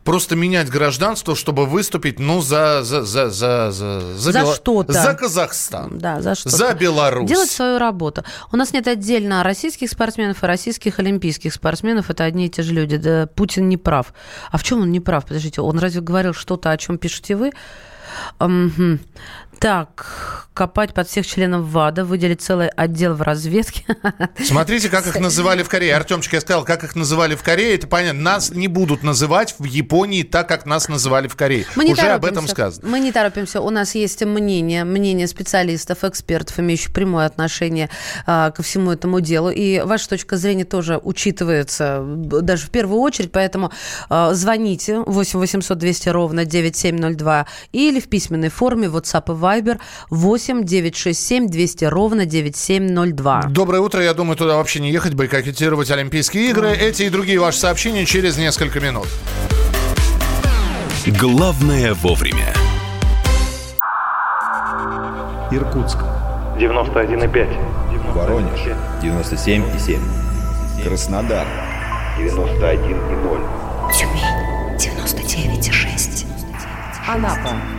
просто 0.10 0.36
менять 0.36 0.70
гражданство, 0.70 1.36
чтобы 1.36 1.68
выступить, 1.68 2.20
ну, 2.20 2.42
за 2.42 2.82
за 2.84 3.04
за 3.04 3.30
за 3.30 3.72
за 3.72 4.02
за, 4.16 4.32
за 4.32 4.56
что-то, 4.56 4.92
за 4.92 5.14
Казахстан, 5.14 6.00
да, 6.00 6.20
за 6.20 6.34
что 6.34 6.50
за 6.50 6.74
Беларусь, 6.74 7.30
делать 7.30 7.52
свою 7.52 7.78
работу. 7.78 8.24
У 8.52 8.58
нас 8.58 8.74
нет 8.74 8.88
отдельно 8.88 9.44
российских 9.44 9.90
спортсменов 9.90 10.44
и 10.44 10.48
российских 10.48 10.98
олимпийских 10.98 11.54
спортсменов. 11.54 12.10
Это 12.10 12.24
одни 12.24 12.48
и 12.48 12.50
те 12.50 12.64
же 12.64 12.74
люди. 12.74 12.98
Да, 12.98 13.28
Путин 13.28 13.70
не 13.70 13.78
прав. 13.78 14.14
А 14.50 14.58
в 14.58 14.64
чем 14.64 14.82
он 14.82 14.92
не 14.92 15.00
прав? 15.00 15.26
Подождите, 15.28 15.62
он 15.62 15.78
разве 15.78 16.02
говорил 16.02 16.34
что-то, 16.34 16.72
о 16.72 16.78
чем 16.78 16.98
пишете 16.98 17.36
вы? 17.36 17.52
Um, 18.40 18.74
hm. 18.76 19.00
Так, 19.60 20.48
копать 20.54 20.94
под 20.94 21.08
всех 21.10 21.28
членов 21.28 21.66
ВАДА, 21.68 22.06
выделить 22.06 22.42
целый 22.42 22.70
отдел 22.70 23.14
в 23.14 23.22
разведке. 23.22 23.84
Смотрите, 24.44 24.90
как 24.90 25.06
их 25.08 25.20
называли 25.20 25.64
в 25.64 25.70
Корее. 25.70 25.96
Артемчик, 25.96 26.34
я 26.34 26.42
сказал, 26.42 26.64
как 26.64 26.84
их 26.84 26.96
называли 26.96 27.36
в 27.36 27.44
Корее, 27.44 27.76
это 27.76 27.88
понятно. 27.88 28.22
Нас 28.22 28.52
не 28.52 28.68
будут 28.68 29.04
называть 29.04 29.56
в 29.58 29.66
Японии 29.66 30.24
так, 30.24 30.48
как 30.48 30.66
нас 30.66 30.88
называли 30.88 31.28
в 31.28 31.36
Корее. 31.36 31.66
Мы 31.76 31.86
не 31.86 31.94
Уже 31.94 32.02
торопимся. 32.02 32.28
об 32.28 32.34
этом 32.34 32.48
сказано. 32.48 32.88
Мы 32.88 33.00
не 33.00 33.12
торопимся. 33.12 33.62
У 33.62 33.70
нас 33.70 33.96
есть 33.96 34.24
мнение, 34.24 34.86
мнение 34.86 35.28
специалистов, 35.28 36.04
экспертов, 36.04 36.60
имеющих 36.60 36.94
прямое 36.94 37.26
отношение 37.26 37.90
а, 38.26 38.52
ко 38.52 38.64
всему 38.64 38.92
этому 38.92 39.20
делу. 39.20 39.50
И 39.50 39.82
ваша 39.82 40.10
точка 40.10 40.38
зрения 40.38 40.66
тоже 40.66 41.00
учитывается 41.02 42.02
даже 42.06 42.68
в 42.68 42.70
первую 42.70 43.02
очередь. 43.02 43.32
Поэтому 43.32 43.72
а, 44.10 44.34
звоните 44.34 45.00
8 45.00 45.40
800 45.40 45.78
200 45.78 46.10
ровно 46.10 46.46
9702 46.46 47.46
или 47.74 48.00
в 48.00 48.08
письменной 48.08 48.50
форме 48.50 48.88
WhatsApp 48.88 49.24
и 49.30 49.32
Viber 49.50 49.80
8 50.10 50.64
967 50.64 51.48
200 51.48 51.86
ровно 51.86 52.26
9702. 52.26 53.44
Доброе 53.50 53.82
утро. 53.82 54.04
Я 54.04 54.14
думаю, 54.14 54.38
туда 54.38 54.58
вообще 54.58 54.80
не 54.80 54.92
ехать, 54.92 55.14
бойкотировать 55.14 55.90
Олимпийские 55.92 56.50
игры. 56.50 56.72
Эти 56.72 57.04
и 57.04 57.10
другие 57.10 57.40
ваши 57.40 57.60
сообщения 57.60 58.06
через 58.06 58.38
несколько 58.38 58.80
минут. 58.80 59.08
Главное 61.08 61.94
вовремя. 61.96 62.54
Иркутск. 65.52 65.98
91,5. 66.60 68.14
Воронеж. 68.14 68.60
97,7. 69.02 70.00
Краснодар. 70.84 71.48
91,0. 72.20 73.94
Тюмень. 73.98 74.78
99,6. 74.78 76.26
Анапа. 77.08 77.79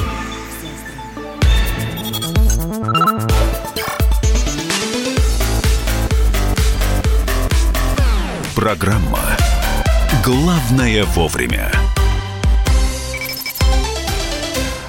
Программа 8.61 9.17
«Главное 10.23 11.03
вовремя». 11.03 11.71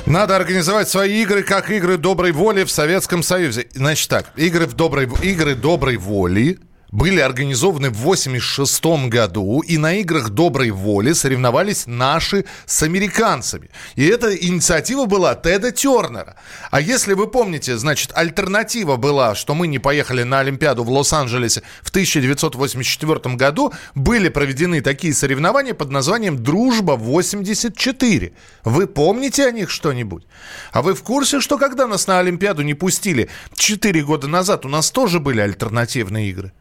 Надо 0.04 0.36
организовать 0.36 0.90
свои 0.90 1.22
игры, 1.22 1.42
как 1.42 1.70
игры 1.70 1.96
доброй 1.96 2.32
воли 2.32 2.64
в 2.64 2.70
Советском 2.70 3.22
Союзе. 3.22 3.68
Значит 3.72 4.10
так, 4.10 4.30
игры, 4.36 4.66
в 4.66 4.74
доброй, 4.74 5.08
игры 5.22 5.54
доброй 5.54 5.96
воли 5.96 6.58
были 6.92 7.20
организованы 7.20 7.88
в 7.88 8.00
1986 8.02 9.08
году, 9.08 9.60
и 9.60 9.78
на 9.78 9.94
играх 9.94 10.28
доброй 10.28 10.70
воли 10.70 11.14
соревновались 11.14 11.86
наши 11.86 12.44
с 12.66 12.82
американцами. 12.82 13.70
И 13.96 14.06
эта 14.06 14.36
инициатива 14.36 15.06
была 15.06 15.34
Теда 15.34 15.72
Тернера. 15.72 16.36
А 16.70 16.80
если 16.80 17.14
вы 17.14 17.26
помните, 17.28 17.78
значит, 17.78 18.12
альтернатива 18.14 18.96
была, 18.96 19.34
что 19.34 19.54
мы 19.54 19.66
не 19.66 19.78
поехали 19.78 20.22
на 20.22 20.40
Олимпиаду 20.40 20.84
в 20.84 20.90
Лос-Анджелесе 20.90 21.62
в 21.80 21.88
1984 21.88 23.36
году, 23.36 23.72
были 23.94 24.28
проведены 24.28 24.82
такие 24.82 25.14
соревнования 25.14 25.72
под 25.72 25.90
названием 25.90 26.36
«Дружба-84». 26.36 28.32
Вы 28.64 28.86
помните 28.86 29.46
о 29.46 29.50
них 29.50 29.70
что-нибудь? 29.70 30.26
А 30.72 30.82
вы 30.82 30.94
в 30.94 31.02
курсе, 31.02 31.40
что 31.40 31.56
когда 31.56 31.86
нас 31.86 32.06
на 32.06 32.18
Олимпиаду 32.18 32.60
не 32.60 32.74
пустили 32.74 33.30
4 33.54 34.02
года 34.02 34.28
назад, 34.28 34.66
у 34.66 34.68
нас 34.68 34.90
тоже 34.90 35.20
были 35.20 35.40
альтернативные 35.40 36.28
игры? 36.28 36.52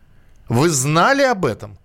Вы 0.52 0.70
знали 0.70 1.24
об 1.24 1.46
этом? 1.46 1.78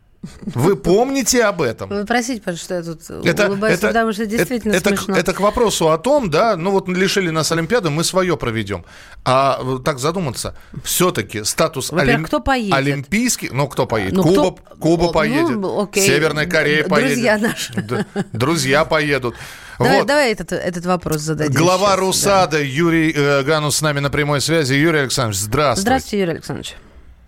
Вы 0.43 0.75
помните 0.75 1.45
об 1.45 1.63
этом? 1.63 1.89
Вы 1.89 2.05
простите, 2.05 2.41
потому 2.41 2.57
что 2.57 2.75
я 2.75 2.83
тут 2.83 3.01
это, 3.25 3.47
улыбаюсь, 3.47 3.79
это, 3.79 3.87
потому 3.87 4.13
что 4.13 4.27
действительно 4.27 4.73
это, 4.73 4.89
смешно. 4.89 5.15
Это, 5.15 5.21
это 5.21 5.33
к 5.35 5.41
вопросу 5.41 5.91
о 5.91 5.99
том, 5.99 6.31
да, 6.31 6.57
ну 6.57 6.73
вот 6.73 6.89
лишили 6.89 7.31
нас 7.31 7.53
Олимпиады, 7.53 7.91
мы 7.91 8.03
свое 8.03 8.37
проведем. 8.37 8.85
А 9.25 9.61
так 9.85 10.01
задуматься, 10.01 10.57
все-таки 10.83 11.45
статус 11.45 11.93
олим... 11.93 12.25
кто 12.25 12.41
поедет? 12.41 12.75
олимпийский, 12.75 13.51
ну 13.53 13.69
кто 13.69 13.87
поедет? 13.87 14.15
Ну, 14.15 14.25
Куба, 14.25 14.57
кто... 14.57 14.77
Куба 14.81 15.13
поедет, 15.13 15.59
ну, 15.59 15.83
окей. 15.83 16.05
Северная 16.05 16.47
Корея 16.47 16.89
поедет. 16.89 17.13
Друзья 17.13 17.39
наши. 17.39 18.07
Друзья 18.33 18.85
поедут. 18.85 19.37
Давай, 19.79 19.99
вот. 19.99 20.07
давай 20.09 20.33
этот, 20.33 20.53
этот 20.53 20.87
вопрос 20.87 21.21
зададим. 21.21 21.55
Глава 21.55 21.91
сейчас, 21.91 21.99
РУСАДА 22.01 22.51
да. 22.53 22.59
Юрий 22.59 23.13
э, 23.15 23.43
Ганус 23.45 23.77
с 23.77 23.83
нами 23.83 24.01
на 24.01 24.11
прямой 24.11 24.41
связи. 24.41 24.75
Юрий 24.75 25.01
Александрович, 25.01 25.39
здравствуйте. 25.39 25.83
Здравствуйте, 25.83 26.19
Юрий 26.19 26.33
Александрович. 26.33 26.75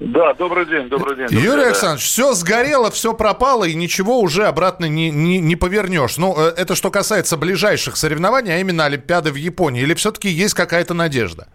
Да, 0.01 0.33
добрый 0.35 0.65
день, 0.67 0.89
добрый 0.89 1.17
день. 1.17 1.27
Добрый 1.27 1.43
Юрий 1.43 1.63
Александрович, 1.65 2.05
все 2.05 2.33
сгорело, 2.33 2.91
все 2.93 3.15
пропало, 3.15 3.65
и 3.65 3.75
ничего 3.75 4.21
уже 4.21 4.45
обратно 4.45 4.85
не, 4.85 5.11
не, 5.11 5.41
не 5.41 5.57
повернешь. 5.57 6.19
Ну, 6.19 6.37
э, 6.39 6.53
это 6.57 6.77
что 6.77 6.93
касается 6.93 7.37
ближайших 7.37 7.97
соревнований, 7.97 8.55
а 8.55 8.59
именно 8.59 8.85
Олимпиады 8.85 9.33
в 9.33 9.35
Японии. 9.35 9.83
Или 9.83 9.95
все-таки 9.95 10.29
есть 10.29 10.55
какая-то 10.55 10.95
надежда? 10.95 11.49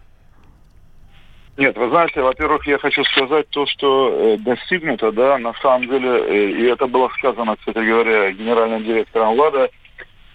Нет, 1.55 1.77
вы 1.77 1.87
знаете, 1.87 2.21
во-первых, 2.21 2.67
я 2.67 2.79
хочу 2.79 3.05
сказать 3.05 3.47
то, 3.49 3.65
что 3.65 4.09
э, 4.09 4.37
достигнуто, 4.39 5.13
да, 5.13 5.37
на 5.37 5.53
самом 5.61 5.87
деле, 5.87 6.09
э, 6.09 6.51
и 6.51 6.63
это 6.63 6.87
было 6.87 7.09
сказано, 7.17 7.55
кстати 7.55 7.77
говоря, 7.77 8.29
генеральным 8.31 8.83
директором 8.83 9.37
ВАДА, 9.37 9.69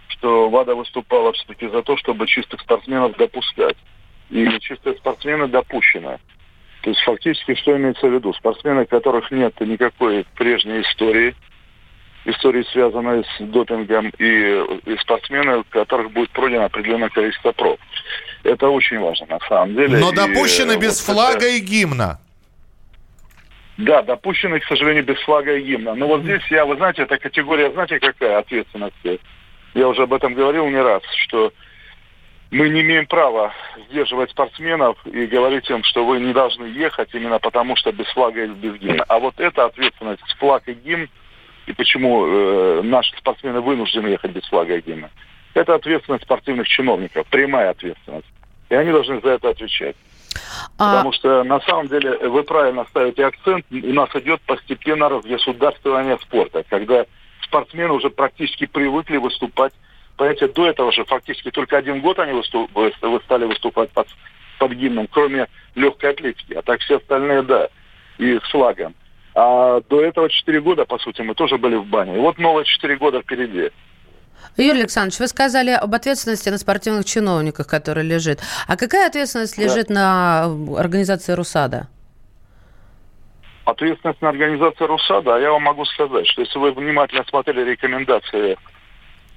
что 0.09 0.49
ВАДА 0.49 0.75
выступала 0.75 1.35
все-таки 1.35 1.69
за 1.69 1.83
то, 1.83 1.99
чтобы 1.99 2.27
чистых 2.27 2.63
спортсменов 2.63 3.17
допускать. 3.19 3.77
И 4.31 4.47
чистые 4.61 4.97
спортсмены 4.97 5.49
допущены. 5.49 6.19
То 6.83 6.91
есть 6.91 7.03
фактически 7.03 7.55
что 7.55 7.77
имеется 7.77 8.07
в 8.07 8.13
виду? 8.13 8.33
Спортсмены, 8.35 8.87
которых 8.87 9.31
нет 9.31 9.59
никакой 9.61 10.25
прежней 10.37 10.83
истории, 10.83 11.35
истории, 12.25 12.65
связанной 12.73 13.25
с 13.25 13.41
допингом, 13.41 14.11
и, 14.19 14.65
и 14.87 14.97
спортсмены, 15.01 15.59
у 15.59 15.65
которых 15.65 16.13
будет 16.13 16.31
пройдено 16.31 16.65
определенное 16.65 17.09
количество 17.09 17.53
проб. 17.53 17.81
Это 18.45 18.69
очень 18.69 18.99
важно 18.99 19.27
на 19.27 19.39
самом 19.49 19.75
деле. 19.75 19.99
Но 19.99 20.13
допущены 20.13 20.73
и, 20.73 20.77
э, 20.77 20.81
без 20.81 21.07
вот 21.07 21.15
флага 21.15 21.47
это... 21.47 21.49
и 21.49 21.61
гимна. 21.61 22.21
Да, 23.77 24.03
допущены, 24.03 24.59
к 24.59 24.65
сожалению, 24.65 25.05
без 25.05 25.19
флага 25.21 25.57
и 25.57 25.63
гимна. 25.63 25.95
Но 25.95 26.07
вот 26.09 26.23
здесь 26.23 26.43
я, 26.51 26.65
вы 26.65 26.77
знаете, 26.77 27.03
эта 27.03 27.17
категория, 27.17 27.71
знаете, 27.71 28.01
какая 28.01 28.39
ответственность? 28.39 28.97
Я 29.75 29.89
уже 29.89 30.03
об 30.03 30.13
этом 30.13 30.35
говорил 30.35 30.67
не 30.69 30.81
раз, 30.81 31.03
что 31.27 31.53
мы 32.51 32.69
не 32.71 32.81
имеем 32.81 33.07
права 33.07 33.53
сдерживать 33.89 34.31
спортсменов 34.31 34.97
и 35.07 35.27
говорить 35.27 35.69
им, 35.69 35.83
что 35.85 36.05
вы 36.05 36.19
не 36.19 36.33
должны 36.33 36.67
ехать 36.67 37.11
именно 37.13 37.39
потому, 37.39 37.77
что 37.77 37.93
без 37.93 38.07
флага 38.07 38.45
или 38.45 38.53
без 38.53 38.77
гимна. 38.77 39.05
А 39.09 39.19
вот 39.19 39.35
эта 39.39 39.67
ответственность, 39.67 40.23
флаг 40.39 40.63
и 40.67 40.73
гимн, 40.73 41.09
и 41.67 41.73
почему 41.73 42.27
э, 42.27 42.83
наши 42.83 43.15
спортсмены 43.19 43.61
вынуждены 43.61 44.09
ехать 44.09 44.31
без 44.31 44.45
флага 44.49 44.77
и 44.77 44.81
гимна, 44.81 45.11
это 45.55 45.75
ответственность 45.75 46.25
спортивных 46.25 46.67
чиновников, 46.69 47.27
прямая 47.27 47.71
ответственность. 47.71 48.29
И 48.71 48.75
они 48.75 48.93
должны 48.93 49.21
за 49.21 49.31
это 49.31 49.51
отвечать. 49.51 49.97
А... 50.79 50.93
Потому 50.93 51.13
что 51.13 51.45
на 51.45 51.61
самом 51.61 51.89
деле 51.89 52.17
вы 52.29 52.43
правильно 52.45 52.87
ставите 52.91 53.27
акцент, 53.27 53.67
у 53.71 53.93
нас 53.93 54.09
идет 54.15 54.41
постепенно 54.43 55.09
разгосударствование 55.09 56.19
спорта, 56.19 56.65
когда 56.69 57.05
спортсмены 57.43 57.93
уже 57.93 58.11
практически 58.11 58.67
привыкли 58.67 59.17
выступать. 59.17 59.73
Понимаете, 60.19 60.49
до 60.49 60.67
этого 60.67 60.91
же 60.91 61.05
фактически 61.05 61.53
только 61.53 61.79
один 61.79 62.01
год 62.01 62.19
они 62.19 62.33
выступ, 62.33 62.71
стали 63.25 63.45
выступать 63.45 63.89
под, 63.91 64.09
под 64.59 64.73
гимном, 64.73 65.07
кроме 65.07 65.47
легкой 65.77 66.11
атлетики. 66.11 66.55
А 66.55 66.63
так 66.63 66.81
все 66.81 66.97
остальные, 66.97 67.43
да, 67.43 67.69
и 68.19 68.37
с 68.37 68.51
флагом. 68.51 68.97
А 69.37 69.81
до 69.89 70.03
этого 70.05 70.29
4 70.29 70.61
года, 70.61 70.85
по 70.87 70.99
сути, 70.99 71.23
мы 71.23 71.37
тоже 71.37 71.57
были 71.57 71.77
в 71.77 71.87
бане. 71.87 72.17
И 72.17 72.19
вот 72.19 72.37
новые 72.39 72.65
4 72.65 72.97
года 72.97 73.23
впереди. 73.23 73.71
Юрий 74.57 74.81
Александрович, 74.81 75.21
вы 75.21 75.29
сказали 75.29 75.71
об 75.71 75.95
ответственности 75.95 76.49
на 76.49 76.59
спортивных 76.59 77.05
чиновниках, 77.05 77.69
которая 77.69 78.05
лежит. 78.05 78.41
А 78.67 78.77
какая 78.77 79.07
ответственность 79.07 79.57
да. 79.57 79.63
лежит 79.63 79.89
на 79.89 80.47
организации 80.77 81.33
РУСАДА? 81.33 81.87
Ответственность 83.67 84.21
на 84.21 84.31
организацию 84.31 84.89
РУСАДА, 84.89 85.37
а 85.37 85.39
я 85.39 85.53
вам 85.53 85.63
могу 85.63 85.85
сказать, 85.85 86.27
что 86.27 86.43
если 86.43 86.59
вы 86.59 86.73
внимательно 86.73 87.23
смотрели 87.29 87.71
рекомендации, 87.71 88.59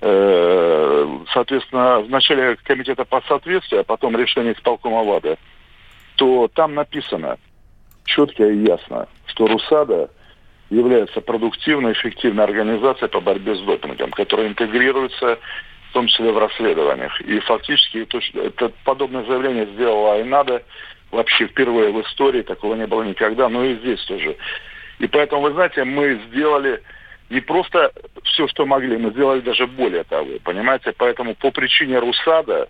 соответственно, 0.01 1.99
в 1.99 2.09
начале 2.09 2.57
комитета 2.63 3.05
по 3.05 3.21
соответствию, 3.27 3.81
а 3.81 3.83
потом 3.83 4.17
решение 4.17 4.53
исполкома 4.53 5.03
ВАДА, 5.03 5.37
то 6.15 6.49
там 6.53 6.73
написано 6.73 7.37
четко 8.05 8.47
и 8.47 8.63
ясно, 8.65 9.07
что 9.27 9.47
РУСАДА– 9.47 10.09
является 10.71 11.19
продуктивной, 11.19 11.91
эффективной 11.91 12.45
организацией 12.45 13.09
по 13.09 13.19
борьбе 13.19 13.55
с 13.55 13.59
допингом, 13.59 14.09
которая 14.11 14.47
интегрируется 14.47 15.37
в 15.89 15.93
том 15.93 16.07
числе 16.07 16.31
в 16.31 16.37
расследованиях. 16.37 17.19
И 17.21 17.39
фактически 17.39 18.07
это 18.39 18.71
подобное 18.85 19.25
заявление 19.25 19.65
сделала 19.65 20.13
Айнада 20.13 20.63
вообще 21.11 21.47
впервые 21.47 21.91
в 21.91 22.01
истории, 22.01 22.41
такого 22.41 22.75
не 22.75 22.87
было 22.87 23.03
никогда, 23.03 23.49
но 23.49 23.65
и 23.65 23.75
здесь 23.75 24.01
тоже. 24.05 24.37
И 24.99 25.07
поэтому, 25.07 25.41
вы 25.41 25.51
знаете, 25.51 25.83
мы 25.83 26.21
сделали 26.29 26.81
не 27.31 27.39
просто 27.39 27.91
все, 28.23 28.47
что 28.49 28.65
могли, 28.65 28.97
мы 28.97 29.11
сделали 29.11 29.39
даже 29.39 29.65
более 29.65 30.03
того, 30.03 30.27
понимаете? 30.43 30.93
Поэтому 30.97 31.33
по 31.33 31.49
причине 31.49 31.97
РУСАДА 31.97 32.67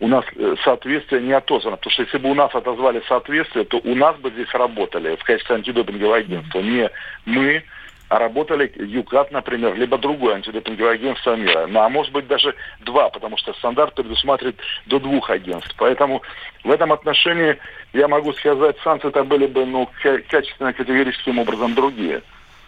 у 0.00 0.08
нас 0.08 0.24
э, 0.36 0.54
соответствие 0.62 1.22
не 1.22 1.32
отозвано. 1.32 1.78
Потому 1.78 1.92
что 1.92 2.02
если 2.02 2.18
бы 2.18 2.30
у 2.30 2.34
нас 2.34 2.54
отозвали 2.54 3.02
соответствие, 3.08 3.64
то 3.64 3.78
у 3.78 3.94
нас 3.94 4.14
бы 4.16 4.30
здесь 4.30 4.52
работали 4.52 5.16
в 5.16 5.24
качестве 5.24 5.56
антидопингового 5.56 6.16
агентства. 6.16 6.60
Не 6.60 6.90
мы, 7.24 7.64
а 8.10 8.18
работали 8.18 8.70
ЮКАТ, 8.76 9.32
например, 9.32 9.74
либо 9.74 9.96
другое 9.96 10.34
антидопинговое 10.36 10.92
агентство 10.92 11.34
мира. 11.34 11.66
Ну, 11.66 11.80
а 11.80 11.88
может 11.88 12.12
быть 12.12 12.26
даже 12.26 12.54
два, 12.80 13.08
потому 13.08 13.38
что 13.38 13.54
стандарт 13.54 13.94
предусматривает 13.94 14.60
до 14.84 15.00
двух 15.00 15.30
агентств. 15.30 15.74
Поэтому 15.78 16.20
в 16.62 16.70
этом 16.70 16.92
отношении 16.92 17.56
я 17.94 18.08
могу 18.08 18.34
сказать, 18.34 18.76
санкции-то 18.84 19.24
были 19.24 19.46
бы 19.46 19.64
ну, 19.64 19.88
качественно, 20.02 20.74
категорическим 20.74 21.38
образом 21.38 21.74
другие. 21.74 22.20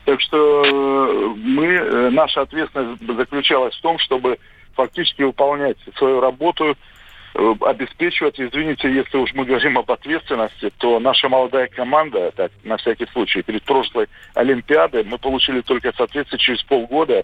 Так 0.08 0.22
что 0.22 0.64
э, 0.64 1.34
мы, 1.36 1.66
э, 1.66 2.10
наша 2.10 2.40
ответственность 2.40 3.06
заключалась 3.06 3.76
в 3.76 3.82
том, 3.82 3.98
чтобы 3.98 4.38
фактически 4.74 5.20
выполнять 5.20 5.76
свою 5.96 6.20
работу 6.20 6.74
Э, 7.34 7.54
обеспечивать, 7.60 8.40
извините, 8.40 8.92
если 8.92 9.16
уж 9.16 9.32
мы 9.34 9.44
говорим 9.44 9.78
об 9.78 9.90
ответственности, 9.92 10.72
то 10.78 10.98
наша 10.98 11.28
молодая 11.28 11.68
команда, 11.68 12.32
так, 12.34 12.50
на 12.64 12.78
всякий 12.78 13.06
случай, 13.12 13.42
перед 13.42 13.62
прошлой 13.62 14.08
Олимпиадой 14.34 15.04
мы 15.04 15.18
получили 15.18 15.60
только 15.60 15.92
соответствие 15.92 16.38
через 16.38 16.62
полгода. 16.64 17.22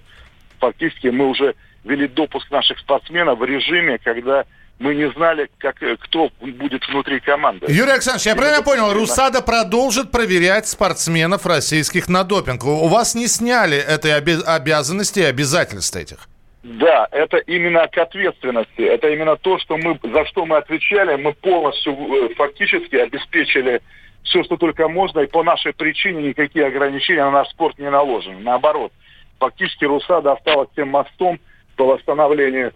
Фактически 0.60 1.08
мы 1.08 1.26
уже 1.26 1.54
вели 1.82 2.06
допуск 2.06 2.50
наших 2.50 2.78
спортсменов 2.78 3.38
в 3.38 3.44
режиме, 3.44 3.98
когда 3.98 4.44
мы 4.78 4.94
не 4.94 5.10
знали, 5.12 5.48
как, 5.58 5.82
э, 5.82 5.96
кто 5.96 6.30
будет 6.40 6.86
внутри 6.88 7.20
команды. 7.20 7.66
Юрий 7.68 7.92
Александрович, 7.92 8.26
я 8.26 8.34
правильно 8.34 8.62
понял, 8.62 8.92
Русада 8.92 9.40
продолжит 9.40 10.10
проверять 10.10 10.66
спортсменов 10.66 11.46
российских 11.46 12.08
на 12.08 12.24
допинг. 12.24 12.64
У 12.64 12.88
вас 12.88 13.14
не 13.14 13.26
сняли 13.26 13.76
этой 13.76 14.16
обязанности 14.16 15.20
и 15.20 15.24
обязательств 15.24 15.96
этих? 15.96 16.28
Да, 16.64 17.06
это 17.10 17.36
именно 17.36 17.86
к 17.88 17.98
ответственности. 17.98 18.80
Это 18.80 19.10
именно 19.10 19.36
то, 19.36 19.58
что 19.58 19.76
мы, 19.76 19.98
за 20.02 20.24
что 20.26 20.46
мы 20.46 20.56
отвечали. 20.56 21.14
Мы 21.16 21.34
полностью 21.34 21.92
э, 21.92 22.34
фактически 22.34 22.96
обеспечили 22.96 23.82
все, 24.22 24.42
что 24.44 24.56
только 24.56 24.88
можно, 24.88 25.20
и 25.20 25.26
по 25.26 25.42
нашей 25.42 25.74
причине 25.74 26.28
никакие 26.28 26.66
ограничения 26.66 27.24
на 27.24 27.30
наш 27.30 27.48
спорт 27.50 27.78
не 27.78 27.90
наложены. 27.90 28.38
Наоборот, 28.40 28.92
фактически 29.38 29.84
Русада 29.84 30.32
осталась 30.32 30.70
тем 30.74 30.88
мостом 30.88 31.38
по 31.76 31.84
восстановлению 31.84 32.72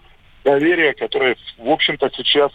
доверия, 0.48 0.94
которое, 0.94 1.36
в 1.58 1.68
общем-то, 1.68 2.10
сейчас 2.16 2.50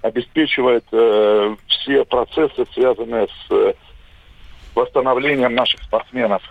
обеспечивает 0.00 0.84
э, 0.92 1.56
все 1.66 2.04
процессы, 2.04 2.64
связанные 2.72 3.26
с 3.26 3.50
э, 3.50 3.74
восстановлением 4.76 5.54
наших 5.54 5.82
спортсменов. 5.82 6.42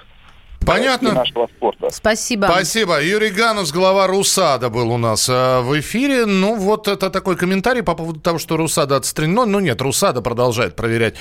Понятно. 0.73 1.13
нашего 1.13 1.47
спорта. 1.47 1.89
Спасибо. 1.89 2.45
Спасибо. 2.45 3.01
Юрий 3.01 3.29
Ганус, 3.29 3.71
глава 3.71 4.07
РУСАДА, 4.07 4.69
был 4.69 4.91
у 4.91 4.97
нас 4.97 5.29
э, 5.29 5.61
в 5.61 5.79
эфире. 5.79 6.25
Ну, 6.25 6.55
вот 6.55 6.87
это 6.87 7.09
такой 7.09 7.35
комментарий 7.35 7.83
по 7.83 7.95
поводу 7.95 8.19
того, 8.19 8.39
что 8.39 8.57
РУСАДА 8.57 8.97
отстранено. 8.97 9.45
Ну, 9.45 9.59
нет, 9.59 9.81
РУСАДА 9.81 10.21
продолжает 10.21 10.75
проверять 10.75 11.15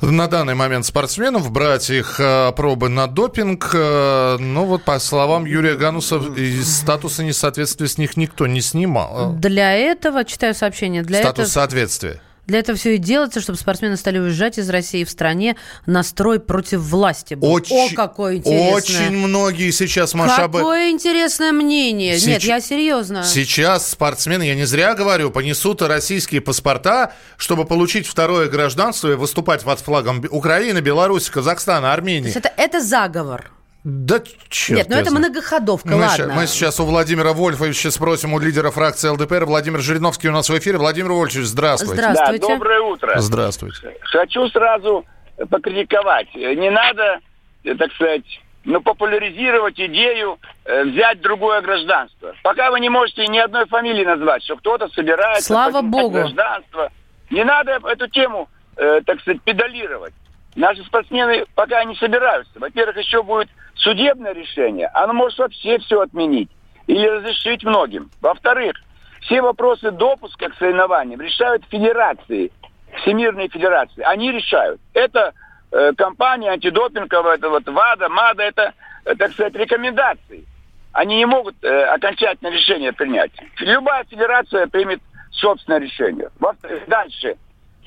на 0.00 0.28
данный 0.28 0.54
момент 0.54 0.86
спортсменов, 0.86 1.50
брать 1.50 1.90
их 1.90 2.20
э, 2.20 2.52
пробы 2.52 2.88
на 2.88 3.06
допинг. 3.06 3.70
Э, 3.74 4.36
ну, 4.38 4.64
вот 4.64 4.84
по 4.84 4.98
словам 4.98 5.44
Юрия 5.44 5.74
Гануса, 5.74 6.20
статуса 6.62 7.24
несоответствия 7.24 7.88
с 7.88 7.98
них 7.98 8.16
никто 8.16 8.46
не 8.46 8.60
снимал. 8.60 9.34
Для 9.34 9.74
этого, 9.74 10.24
читаю 10.24 10.54
сообщение, 10.54 11.02
для 11.02 11.20
Статус 11.20 11.50
этого... 11.50 11.52
соответствия. 11.52 12.20
Для 12.48 12.60
этого 12.60 12.78
все 12.78 12.94
и 12.94 12.98
делается, 12.98 13.42
чтобы 13.42 13.58
спортсмены 13.58 13.98
стали 13.98 14.18
уезжать 14.18 14.56
из 14.56 14.70
России 14.70 15.04
в 15.04 15.10
стране 15.10 15.54
настрой 15.84 16.40
против 16.40 16.80
власти. 16.80 17.34
Был. 17.34 17.52
Очень, 17.52 17.92
О, 17.92 17.94
какое 17.94 18.36
интересное. 18.36 18.72
Очень 18.72 19.10
многие 19.18 19.70
сейчас, 19.70 20.14
Маша, 20.14 20.48
Какое 20.48 20.90
интересное 20.90 21.52
мнение. 21.52 22.18
Сеч... 22.18 22.26
Нет, 22.26 22.42
я 22.44 22.60
серьезно. 22.62 23.22
Сейчас 23.22 23.90
спортсмены, 23.90 24.44
я 24.44 24.54
не 24.54 24.64
зря 24.64 24.94
говорю, 24.94 25.30
понесут 25.30 25.82
российские 25.82 26.40
паспорта, 26.40 27.12
чтобы 27.36 27.66
получить 27.66 28.06
второе 28.06 28.48
гражданство 28.48 29.12
и 29.12 29.14
выступать 29.14 29.62
под 29.62 29.80
флагом 29.80 30.24
Украины, 30.30 30.78
Беларуси, 30.78 31.30
Казахстана, 31.30 31.92
Армении. 31.92 32.34
Это, 32.34 32.50
это 32.56 32.80
заговор. 32.80 33.50
Да 33.84 34.20
черт. 34.48 34.78
Нет, 34.78 34.88
ну 34.90 34.96
это 34.96 35.10
многоходовка, 35.10 35.88
мы 35.88 35.94
ладно. 35.96 36.10
Сейчас, 36.10 36.34
мы 36.34 36.46
сейчас 36.46 36.80
у 36.80 36.84
Владимира 36.84 37.32
Вольфовича 37.32 37.90
спросим, 37.90 38.34
у 38.34 38.38
лидера 38.38 38.70
фракции 38.70 39.08
ЛДПР. 39.08 39.44
Владимир 39.44 39.80
Жириновский 39.80 40.28
у 40.28 40.32
нас 40.32 40.50
в 40.50 40.58
эфире. 40.58 40.78
Владимир 40.78 41.12
Вольфович, 41.12 41.46
здравствуйте. 41.46 41.94
Здравствуйте. 41.94 42.46
Да, 42.46 42.54
доброе 42.54 42.80
утро. 42.80 43.12
Здравствуйте. 43.18 43.96
Хочу 44.02 44.48
сразу 44.48 45.06
покритиковать. 45.48 46.34
Не 46.34 46.70
надо, 46.70 47.20
так 47.78 47.92
сказать, 47.92 48.24
ну, 48.64 48.82
популяризировать 48.82 49.78
идею 49.80 50.38
э, 50.64 50.84
взять 50.84 51.20
другое 51.22 51.62
гражданство. 51.62 52.34
Пока 52.42 52.70
вы 52.70 52.80
не 52.80 52.90
можете 52.90 53.26
ни 53.28 53.38
одной 53.38 53.66
фамилии 53.66 54.04
назвать, 54.04 54.42
что 54.42 54.56
кто-то 54.56 54.88
собирается... 54.88 55.46
Слава 55.46 55.80
Богу. 55.80 56.18
Гражданство. 56.18 56.90
Не 57.30 57.44
надо 57.44 57.78
эту 57.84 58.08
тему, 58.08 58.48
э, 58.76 59.00
так 59.06 59.20
сказать, 59.20 59.40
педалировать. 59.42 60.12
Наши 60.58 60.82
спортсмены 60.82 61.44
пока 61.54 61.84
не 61.84 61.94
собираются. 61.94 62.58
Во-первых, 62.58 62.96
еще 62.96 63.22
будет 63.22 63.48
судебное 63.76 64.32
решение. 64.32 64.88
Оно 64.88 65.12
может 65.12 65.38
вообще 65.38 65.78
все 65.78 66.00
отменить 66.00 66.50
или 66.88 67.06
разрешить 67.06 67.62
многим. 67.62 68.10
Во-вторых, 68.20 68.74
все 69.20 69.40
вопросы 69.40 69.92
допуска 69.92 70.48
к 70.48 70.56
соревнованиям 70.56 71.20
решают 71.20 71.64
федерации, 71.70 72.50
Всемирные 73.02 73.48
федерации. 73.48 74.02
Они 74.02 74.32
решают. 74.32 74.80
Это 74.94 75.32
э, 75.70 75.92
компания 75.96 76.50
антидопинговая, 76.50 77.36
это 77.36 77.50
вот 77.50 77.68
ВАДА, 77.68 78.08
МАДА, 78.08 78.42
это, 78.42 78.72
э, 79.04 79.14
так 79.14 79.30
сказать, 79.32 79.54
рекомендации. 79.54 80.44
Они 80.92 81.18
не 81.18 81.26
могут 81.26 81.54
э, 81.62 81.84
окончательное 81.84 82.50
решение 82.50 82.92
принять. 82.92 83.30
Любая 83.60 84.02
федерация 84.04 84.66
примет 84.66 85.00
собственное 85.30 85.78
решение. 85.78 86.30
Дальше. 86.88 87.36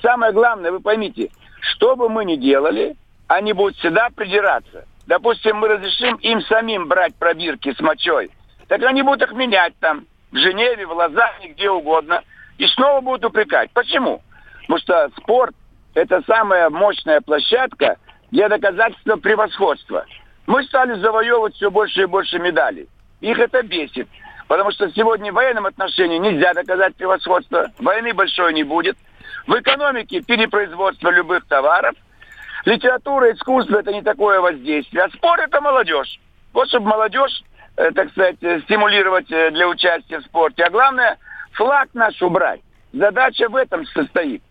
Самое 0.02 0.32
главное, 0.32 0.72
вы 0.72 0.80
поймите, 0.80 1.30
что 1.62 1.96
бы 1.96 2.10
мы 2.10 2.26
ни 2.26 2.36
делали, 2.36 2.96
они 3.28 3.54
будут 3.54 3.78
всегда 3.78 4.10
придираться. 4.10 4.86
Допустим, 5.08 5.58
мы 5.58 5.68
разрешим 5.68 6.16
им 6.18 6.42
самим 6.42 6.88
брать 6.88 7.16
пробирки 7.16 7.74
с 7.74 7.80
мочой, 7.80 8.32
так 8.68 8.82
они 8.84 9.04
будут 9.04 9.24
их 9.24 9.32
менять 9.34 9.74
там, 9.80 10.06
в 10.32 10.38
Женеве, 10.38 10.86
в 10.86 10.92
Лозанне, 10.92 11.50
где 11.50 11.70
угодно, 11.70 12.24
и 12.58 12.68
снова 12.68 13.02
будут 13.02 13.26
упрекать. 13.26 13.72
Почему? 13.72 14.22
Потому 14.62 14.80
что 14.80 15.10
спорт– 15.18 15.56
это 15.94 16.22
самая 16.26 16.70
мощная 16.70 17.22
площадка 17.22 17.98
для 18.32 18.48
доказательства 18.48 19.18
превосходства. 19.18 20.06
Мы 20.48 20.64
стали 20.64 20.94
завоевывать 21.00 21.56
все 21.56 21.70
больше 21.70 22.04
и 22.04 22.06
больше 22.06 22.40
медалей. 22.40 22.88
Их 23.20 23.38
это 23.40 23.62
бесит. 23.64 24.08
Потому 24.48 24.72
что 24.72 24.90
сегодня 24.92 25.32
в 25.32 25.36
военном 25.36 25.66
отношении 25.66 26.18
нельзя 26.18 26.54
доказать 26.54 26.96
превосходство. 26.96 27.68
Войны 27.80 28.14
большой 28.14 28.54
не 28.54 28.64
будет– 28.64 28.98
в 29.48 29.60
экономике 29.60 30.22
перепроизводство 30.22 31.10
любых 31.10 31.46
товаров. 31.46 31.96
Литература, 32.66 33.32
искусство– 33.32 33.78
это 33.80 33.92
не 33.92 34.02
такое 34.02 34.40
воздействие. 34.40 35.04
А 35.04 35.10
спорт– 35.10 35.42
это 35.46 35.62
молодежь. 35.62 36.20
Вот 36.54 36.68
чтобы 36.68 36.90
молодежь, 36.90 37.44
э, 37.78 37.92
так 37.92 38.12
сказать, 38.12 38.38
э, 38.42 38.62
стимулировать 38.62 39.32
э, 39.32 39.52
для 39.52 39.68
участия 39.68 40.20
в 40.20 40.24
спорте. 40.24 40.64
А 40.64 40.70
главное– 40.70 41.18
флаг 41.54 41.90
наш 41.94 42.22
убрать. 42.22 42.62
Задача 42.94 43.50
в 43.50 43.56
этом 43.56 43.86
состоит. 43.88 44.44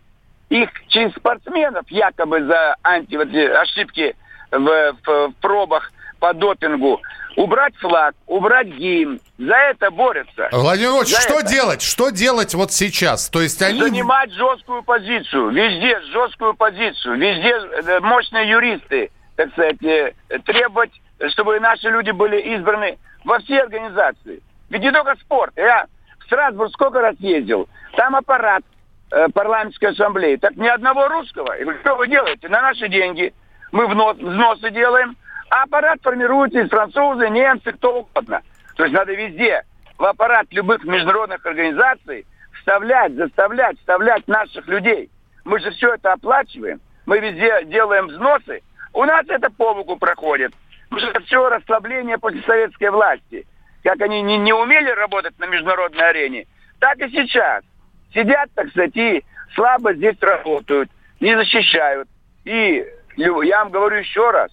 Их 0.49 0.69
через 0.87 1.13
спортсменов 1.13 1.89
якобы 1.89 2.43
за 2.43 2.75
анти, 2.83 3.15
вот, 3.15 3.29
ошибки 3.33 4.15
в, 4.51 4.57
в, 4.57 5.27
в 5.29 5.33
пробах 5.39 5.91
по 6.21 6.33
допингу, 6.33 7.01
убрать 7.35 7.75
флаг, 7.77 8.13
убрать 8.27 8.67
гимн. 8.67 9.19
За 9.39 9.55
это 9.55 9.89
борются. 9.89 10.49
Владимир 10.51 10.91
Ильич, 11.01 11.17
что 11.17 11.39
это. 11.39 11.49
делать? 11.49 11.81
Что 11.81 12.11
делать 12.11 12.53
вот 12.53 12.71
сейчас? 12.71 13.27
То 13.29 13.41
есть 13.41 13.61
они... 13.61 13.81
Занимать 13.81 14.31
жесткую 14.31 14.83
позицию. 14.83 15.49
Везде 15.49 15.99
жесткую 16.13 16.53
позицию. 16.53 17.17
Везде 17.17 17.49
э, 17.49 17.99
мощные 18.01 18.47
юристы, 18.49 19.09
так 19.35 19.51
сказать, 19.51 19.83
э, 19.83 20.13
требовать, 20.45 20.91
чтобы 21.31 21.59
наши 21.59 21.89
люди 21.89 22.11
были 22.11 22.39
избраны 22.55 22.99
во 23.25 23.39
все 23.39 23.61
организации. 23.61 24.43
Ведь 24.69 24.83
не 24.83 24.91
только 24.91 25.15
спорт. 25.15 25.53
Я 25.55 25.87
в 26.19 26.25
Страсбург 26.25 26.71
сколько 26.71 27.01
раз 27.01 27.15
ездил. 27.17 27.67
Там 27.97 28.15
аппарат 28.15 28.61
э, 29.09 29.27
парламентской 29.33 29.87
ассамблеи. 29.87 30.35
Так 30.35 30.55
ни 30.55 30.67
одного 30.67 31.07
русского. 31.07 31.57
И 31.57 31.65
что 31.81 31.95
вы 31.95 32.07
делаете? 32.07 32.47
На 32.47 32.61
наши 32.61 32.87
деньги. 32.89 33.33
Мы 33.71 33.87
внос, 33.87 34.17
взносы 34.17 34.69
делаем. 34.69 35.17
А 35.51 35.63
аппарат 35.63 35.99
формируется 36.01 36.61
из 36.61 36.69
французы, 36.69 37.27
немцы, 37.29 37.73
кто 37.73 37.99
угодно. 37.99 38.41
То 38.77 38.83
есть 38.83 38.95
надо 38.95 39.13
везде 39.13 39.63
в 39.97 40.05
аппарат 40.05 40.47
любых 40.51 40.81
международных 40.85 41.45
организаций 41.45 42.25
вставлять, 42.53 43.13
заставлять, 43.15 43.77
вставлять 43.79 44.25
наших 44.29 44.65
людей. 44.69 45.09
Мы 45.43 45.59
же 45.59 45.71
все 45.71 45.95
это 45.95 46.13
оплачиваем. 46.13 46.79
Мы 47.05 47.19
везде 47.19 47.65
делаем 47.65 48.07
взносы. 48.07 48.61
У 48.93 49.03
нас 49.03 49.25
это 49.27 49.49
по 49.49 49.73
боку 49.73 49.97
проходит. 49.97 50.53
Потому 50.89 51.11
что 51.11 51.19
все 51.25 51.49
расслабление 51.49 52.17
после 52.17 52.41
советской 52.43 52.89
власти. 52.89 53.45
Как 53.83 53.99
они 53.99 54.21
не, 54.21 54.37
не 54.37 54.53
умели 54.53 54.89
работать 54.91 55.37
на 55.37 55.47
международной 55.47 56.11
арене, 56.11 56.45
так 56.79 56.97
и 56.99 57.09
сейчас. 57.09 57.65
Сидят, 58.13 58.49
так 58.55 58.69
сказать, 58.69 58.95
и 58.95 59.21
слабо 59.53 59.93
здесь 59.95 60.17
работают, 60.21 60.89
не 61.19 61.35
защищают. 61.35 62.07
И 62.45 62.85
я 63.17 63.63
вам 63.63 63.71
говорю 63.71 63.97
еще 63.97 64.31
раз, 64.31 64.49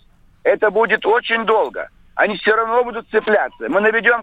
это 0.48 0.70
будет 0.70 1.04
очень 1.04 1.44
долго. 1.44 1.88
Они 2.14 2.36
все 2.38 2.56
равно 2.56 2.82
будут 2.82 3.08
цепляться. 3.10 3.68
Мы 3.68 3.80
наведем 3.80 4.22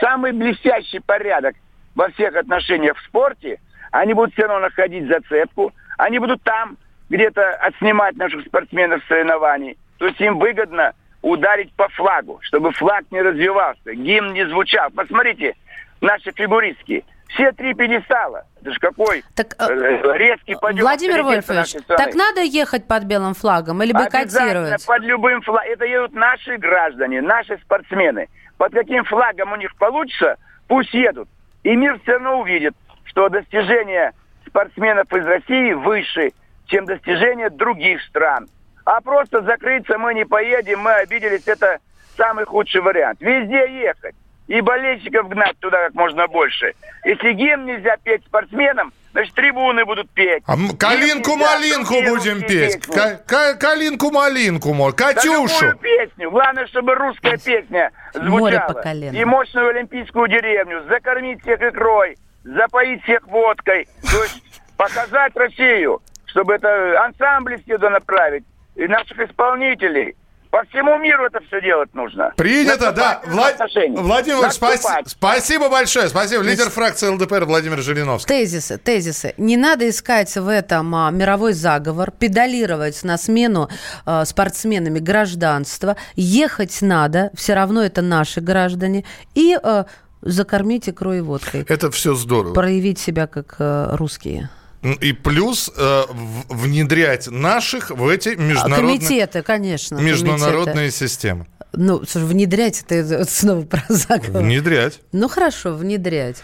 самый 0.00 0.32
блестящий 0.32 1.00
порядок 1.00 1.56
во 1.96 2.08
всех 2.10 2.36
отношениях 2.36 2.96
в 2.96 3.04
спорте. 3.04 3.58
Они 3.90 4.14
будут 4.14 4.32
все 4.32 4.42
равно 4.42 4.60
находить 4.60 5.08
зацепку. 5.08 5.72
Они 5.98 6.20
будут 6.20 6.40
там 6.44 6.76
где-то 7.10 7.54
отснимать 7.56 8.16
наших 8.16 8.46
спортсменов 8.46 9.02
с 9.02 9.08
соревнований. 9.08 9.76
То 9.98 10.06
есть 10.06 10.20
им 10.20 10.38
выгодно 10.38 10.92
ударить 11.22 11.72
по 11.72 11.88
флагу, 11.88 12.38
чтобы 12.42 12.70
флаг 12.70 13.04
не 13.10 13.20
развивался, 13.20 13.92
гимн 13.92 14.34
не 14.34 14.46
звучал. 14.46 14.90
Посмотрите, 14.90 15.56
наши 16.00 16.30
фигуристки– 16.30 17.04
все 17.28 17.52
три 17.52 17.74
пьедестала. 17.74 18.44
Это 18.60 18.72
же 18.72 18.78
какой 18.78 19.24
так, 19.34 19.54
э, 19.58 20.16
резкий 20.16 20.54
подъем. 20.54 20.82
Владимир 20.82 21.22
Вольфович, 21.22 21.76
так 21.86 22.14
надо 22.14 22.42
ехать 22.42 22.86
под 22.86 23.04
белым 23.04 23.34
флагом 23.34 23.82
или 23.82 23.92
бойкотировать? 23.92 24.84
под 24.86 25.02
любым 25.02 25.42
флагом. 25.42 25.70
Это 25.70 25.84
едут 25.84 26.14
наши 26.14 26.56
граждане, 26.56 27.22
наши 27.22 27.58
спортсмены. 27.58 28.28
Под 28.58 28.72
каким 28.72 29.04
флагом 29.04 29.52
у 29.52 29.56
них 29.56 29.74
получится, 29.76 30.36
пусть 30.68 30.94
едут. 30.94 31.28
И 31.62 31.74
мир 31.74 31.98
все 32.02 32.12
равно 32.12 32.40
увидит, 32.40 32.74
что 33.04 33.28
достижения 33.28 34.12
спортсменов 34.46 35.12
из 35.12 35.26
России 35.26 35.72
выше, 35.72 36.32
чем 36.66 36.86
достижения 36.86 37.50
других 37.50 38.02
стран. 38.02 38.48
А 38.84 39.00
просто 39.00 39.42
закрыться 39.42 39.98
мы 39.98 40.14
не 40.14 40.24
поедем, 40.24 40.80
мы 40.80 40.92
обиделись, 40.92 41.46
это 41.46 41.78
самый 42.16 42.44
худший 42.44 42.80
вариант. 42.80 43.20
Везде 43.20 43.82
ехать 43.82 44.14
и 44.48 44.60
болельщиков 44.60 45.28
гнать 45.28 45.58
туда 45.58 45.84
как 45.86 45.94
можно 45.94 46.26
больше. 46.28 46.74
Если 47.04 47.32
гимн 47.32 47.66
нельзя 47.66 47.96
петь 48.02 48.24
спортсменам, 48.26 48.92
значит, 49.12 49.34
трибуны 49.34 49.84
будут 49.84 50.08
петь. 50.10 50.42
А 50.46 50.56
калинку-малинку 50.78 51.94
будем 52.08 52.42
петь. 52.42 52.86
Калинку-малинку, 53.26 54.92
Катюшу. 54.92 55.66
Да 55.66 55.74
песню. 55.74 56.30
Главное, 56.30 56.66
чтобы 56.68 56.94
русская 56.94 57.38
песня 57.38 57.90
звучала. 58.14 58.82
И 59.12 59.24
мощную 59.24 59.70
олимпийскую 59.70 60.28
деревню. 60.28 60.84
Закормить 60.88 61.42
всех 61.42 61.60
икрой, 61.60 62.16
запоить 62.44 63.02
всех 63.02 63.26
водкой. 63.26 63.88
То 64.02 64.22
есть 64.22 64.42
показать 64.76 65.34
Россию, 65.36 66.00
чтобы 66.26 66.54
это 66.54 67.04
ансамбли 67.04 67.62
сюда 67.66 67.90
направить. 67.90 68.44
И 68.76 68.86
наших 68.86 69.18
исполнителей– 69.18 70.14
по 70.50 70.64
всему 70.70 70.98
миру 70.98 71.26
это 71.26 71.40
все 71.46 71.60
делать 71.60 71.92
нужно. 71.94 72.32
Принято, 72.36 72.92
да. 72.92 73.20
Влад... 73.26 73.58
Владимир, 73.90 74.50
спас... 74.50 74.86
спасибо 75.06 75.68
большое. 75.68 76.08
Спасибо. 76.08 76.42
Лидер 76.42 76.70
фракции 76.70 77.08
ЛДПР 77.08 77.44
Владимир 77.44 77.82
Жириновский. 77.82 78.28
Тезисы, 78.28 78.78
тезисы. 78.78 79.34
Не 79.36 79.56
надо 79.56 79.88
искать 79.88 80.34
в 80.34 80.48
этом 80.48 80.94
а, 80.94 81.10
мировой 81.10 81.52
заговор, 81.52 82.10
педалировать 82.10 83.02
на 83.04 83.18
смену 83.18 83.68
а, 84.04 84.24
спортсменами 84.24 84.98
гражданства. 84.98 85.96
Ехать 86.14 86.82
надо, 86.82 87.30
все 87.34 87.54
равно 87.54 87.82
это 87.82 88.02
наши 88.02 88.40
граждане. 88.40 89.04
И 89.34 89.56
а, 89.60 89.86
закормить 90.22 90.88
икрой 90.88 91.18
и 91.18 91.20
водкой. 91.20 91.64
Это 91.68 91.90
все 91.90 92.14
здорово. 92.14 92.54
Проявить 92.54 92.98
себя 92.98 93.26
как 93.26 93.56
а, 93.58 93.96
русские. 93.96 94.50
И 94.94 95.12
плюс 95.12 95.70
э, 95.76 96.02
внедрять 96.48 97.28
наших 97.28 97.90
в 97.90 98.06
эти 98.08 98.30
международные... 98.30 98.98
Комитеты, 98.98 99.42
конечно. 99.42 99.96
Международные 99.96 100.74
комитеты. 100.74 101.08
системы. 101.08 101.46
Ну, 101.72 102.04
слушай, 102.06 102.26
внедрять 102.26 102.84
это 102.88 103.24
снова 103.28 103.62
про 103.64 103.84
заговор. 103.88 104.42
Внедрять. 104.42 105.00
Ну 105.12 105.28
хорошо, 105.28 105.74
внедрять. 105.74 106.36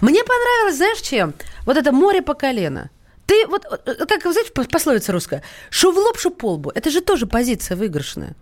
Мне 0.00 0.22
понравилось, 0.22 0.76
знаешь, 0.76 1.00
чем? 1.00 1.34
Вот 1.64 1.76
это 1.76 1.92
море 1.92 2.22
по 2.22 2.34
колено. 2.34 2.90
Ты 3.26 3.46
вот, 3.48 3.64
э, 3.64 4.06
как, 4.06 4.22
знаете, 4.22 4.52
пословица 4.52 5.12
русская, 5.12 5.42
шо 5.70 5.90
в 5.90 5.96
лоб, 5.96 6.18
шо 6.18 6.30
по 6.30 6.52
лбу. 6.52 6.70
Это 6.74 6.90
же 6.90 7.00
тоже 7.00 7.26
позиция 7.26 7.76
выигрышная. 7.76 8.36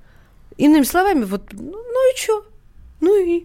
Иными 0.57 0.85
словами, 0.85 1.25
вот, 1.25 1.53
ну, 1.53 1.73
ну 1.73 2.13
и 2.13 2.17
что? 2.17 2.45
Ну 3.01 3.17
и 3.17 3.45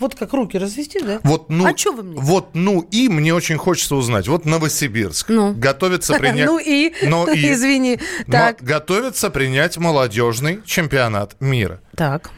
вот 0.00 0.14
как 0.14 0.32
руки 0.32 0.58
развести, 0.58 1.00
да? 1.00 1.20
Вот, 1.22 1.50
ну, 1.50 1.66
а 1.66 1.76
что 1.76 1.92
вы 1.92 2.02
мне? 2.02 2.20
Вот, 2.20 2.54
ну 2.54 2.80
и 2.90 3.08
мне 3.08 3.34
очень 3.34 3.58
хочется 3.58 3.94
узнать. 3.94 4.26
Вот 4.28 4.46
Новосибирск 4.46 5.28
ну. 5.28 5.52
готовится 5.54 6.18
принять... 6.18 6.46
Ну 6.50 6.58
и? 6.58 6.92
Ну 7.02 7.26
и? 7.32 7.52
Извини. 7.52 8.00
Так. 8.30 8.62
Готовится 8.62 9.30
принять 9.30 9.76
молодежный 9.76 10.62
чемпионат 10.64 11.36
мира. 11.40 11.80
Так. 11.94 12.30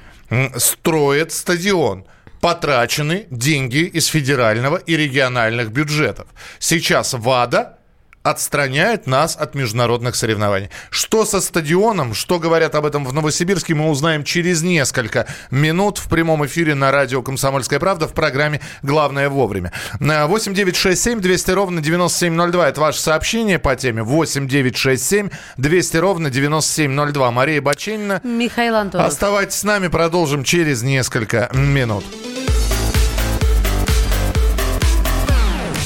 Строит 0.57 1.31
стадион 1.33 2.05
потрачены 2.41 3.27
деньги 3.31 3.85
из 3.85 4.07
федерального 4.07 4.77
и 4.77 4.97
региональных 4.97 5.71
бюджетов. 5.71 6.27
Сейчас 6.59 7.15
ВАДА 7.15 7.79
отстраняет 8.23 9.07
нас 9.07 9.37
от 9.37 9.55
международных 9.55 10.17
соревнований. 10.17 10.71
Что 10.91 11.25
со 11.25 11.41
стадионом, 11.41 12.15
что 12.15 12.39
говорят 12.39 12.75
об 12.75 12.87
этом 12.87 13.05
в 13.05 13.13
Новосибирске, 13.13 13.75
мы 13.75 13.89
узнаем 13.89 14.25
через 14.25 14.63
несколько 14.63 15.27
минут 15.51 15.99
в 15.99 16.09
прямом 16.09 16.45
эфире 16.47 16.75
на 16.75 16.91
радио 16.91 17.23
«Комсомольская 17.23 17.81
правда» 17.81 18.07
в 18.09 18.13
программе 18.13 18.61
«Главное 18.83 19.29
вовремя». 19.29 19.73
8 20.01 20.55
9 20.55 20.77
6 20.77 21.03
7 21.03 21.21
200 21.21 21.51
ровно 21.51 21.81
9702. 21.81 22.69
Это 22.69 22.81
ваше 22.81 23.01
сообщение 23.01 23.59
по 23.59 23.75
теме. 23.77 24.03
8 24.03 24.49
9 24.49 24.77
6 24.77 25.05
7 25.05 25.31
200 25.57 25.97
ровно 25.97 26.31
9702. 26.31 27.31
Мария 27.31 27.61
Баченина. 27.61 28.21
Михаил 28.23 28.77
Антонов. 28.77 29.07
Оставайтесь 29.07 29.57
с 29.57 29.65
нами, 29.65 29.89
продолжим 29.89 30.45
через 30.45 30.83
несколько 30.83 31.51
минут. 31.53 32.05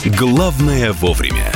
Главное 0.05 0.93
вовремя 0.93 1.56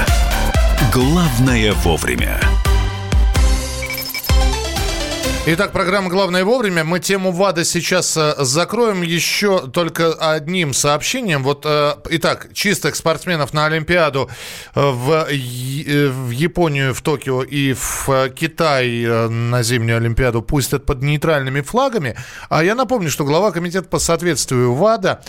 Главное 0.93 1.71
вовремя. 1.71 2.37
Итак, 5.45 5.71
программа 5.71 6.09
«Главное 6.09 6.43
вовремя». 6.43 6.83
Мы 6.83 6.99
тему 6.99 7.31
ВАДА 7.31 7.63
сейчас 7.63 8.17
э, 8.17 8.35
закроем 8.39 9.01
еще 9.01 9.67
только 9.67 10.13
одним 10.13 10.73
сообщением. 10.73 11.43
Вот, 11.43 11.65
э, 11.65 11.95
итак, 12.09 12.49
чистых 12.53 12.97
спортсменов 12.97 13.53
на 13.53 13.67
Олимпиаду 13.67 14.29
э, 14.75 14.81
в, 14.81 15.27
в 15.29 16.29
Японию, 16.29 16.93
в 16.93 17.01
Токио 17.01 17.41
и 17.41 17.71
в 17.73 18.29
Китай 18.35 19.05
на 19.29 19.63
зимнюю 19.63 19.97
Олимпиаду 19.97 20.41
пустят 20.41 20.85
под 20.85 21.01
нейтральными 21.01 21.61
флагами. 21.61 22.17
А 22.49 22.65
я 22.65 22.75
напомню, 22.75 23.09
что 23.09 23.23
глава 23.23 23.51
комитета 23.51 23.87
по 23.87 23.97
соответствию 23.97 24.73
ВАДА 24.73 25.21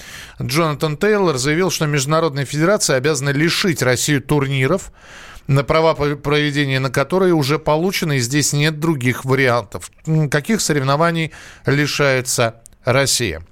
Джонатан 0.43 0.97
Тейлор 0.97 1.39
заявил, 1.39 1.71
что 1.71 1.87
Международная 1.87 2.47
Федерация 2.47 2.97
обязана 2.97 3.31
лишить 3.31 3.81
Россию 3.81 4.23
турниров, 4.23 4.91
на 5.47 5.65
права 5.65 5.95
проведения 5.95 6.81
на 6.81 6.91
которые 6.91 7.35
уже 7.35 7.59
получены, 7.59 8.17
и 8.17 8.21
здесь 8.21 8.53
нет 8.53 8.79
других 8.81 9.25
вариантов. 9.25 9.91
Каких 10.31 10.61
соревнований 10.61 11.33
лишается 11.67 12.63
Россия? 12.85 13.43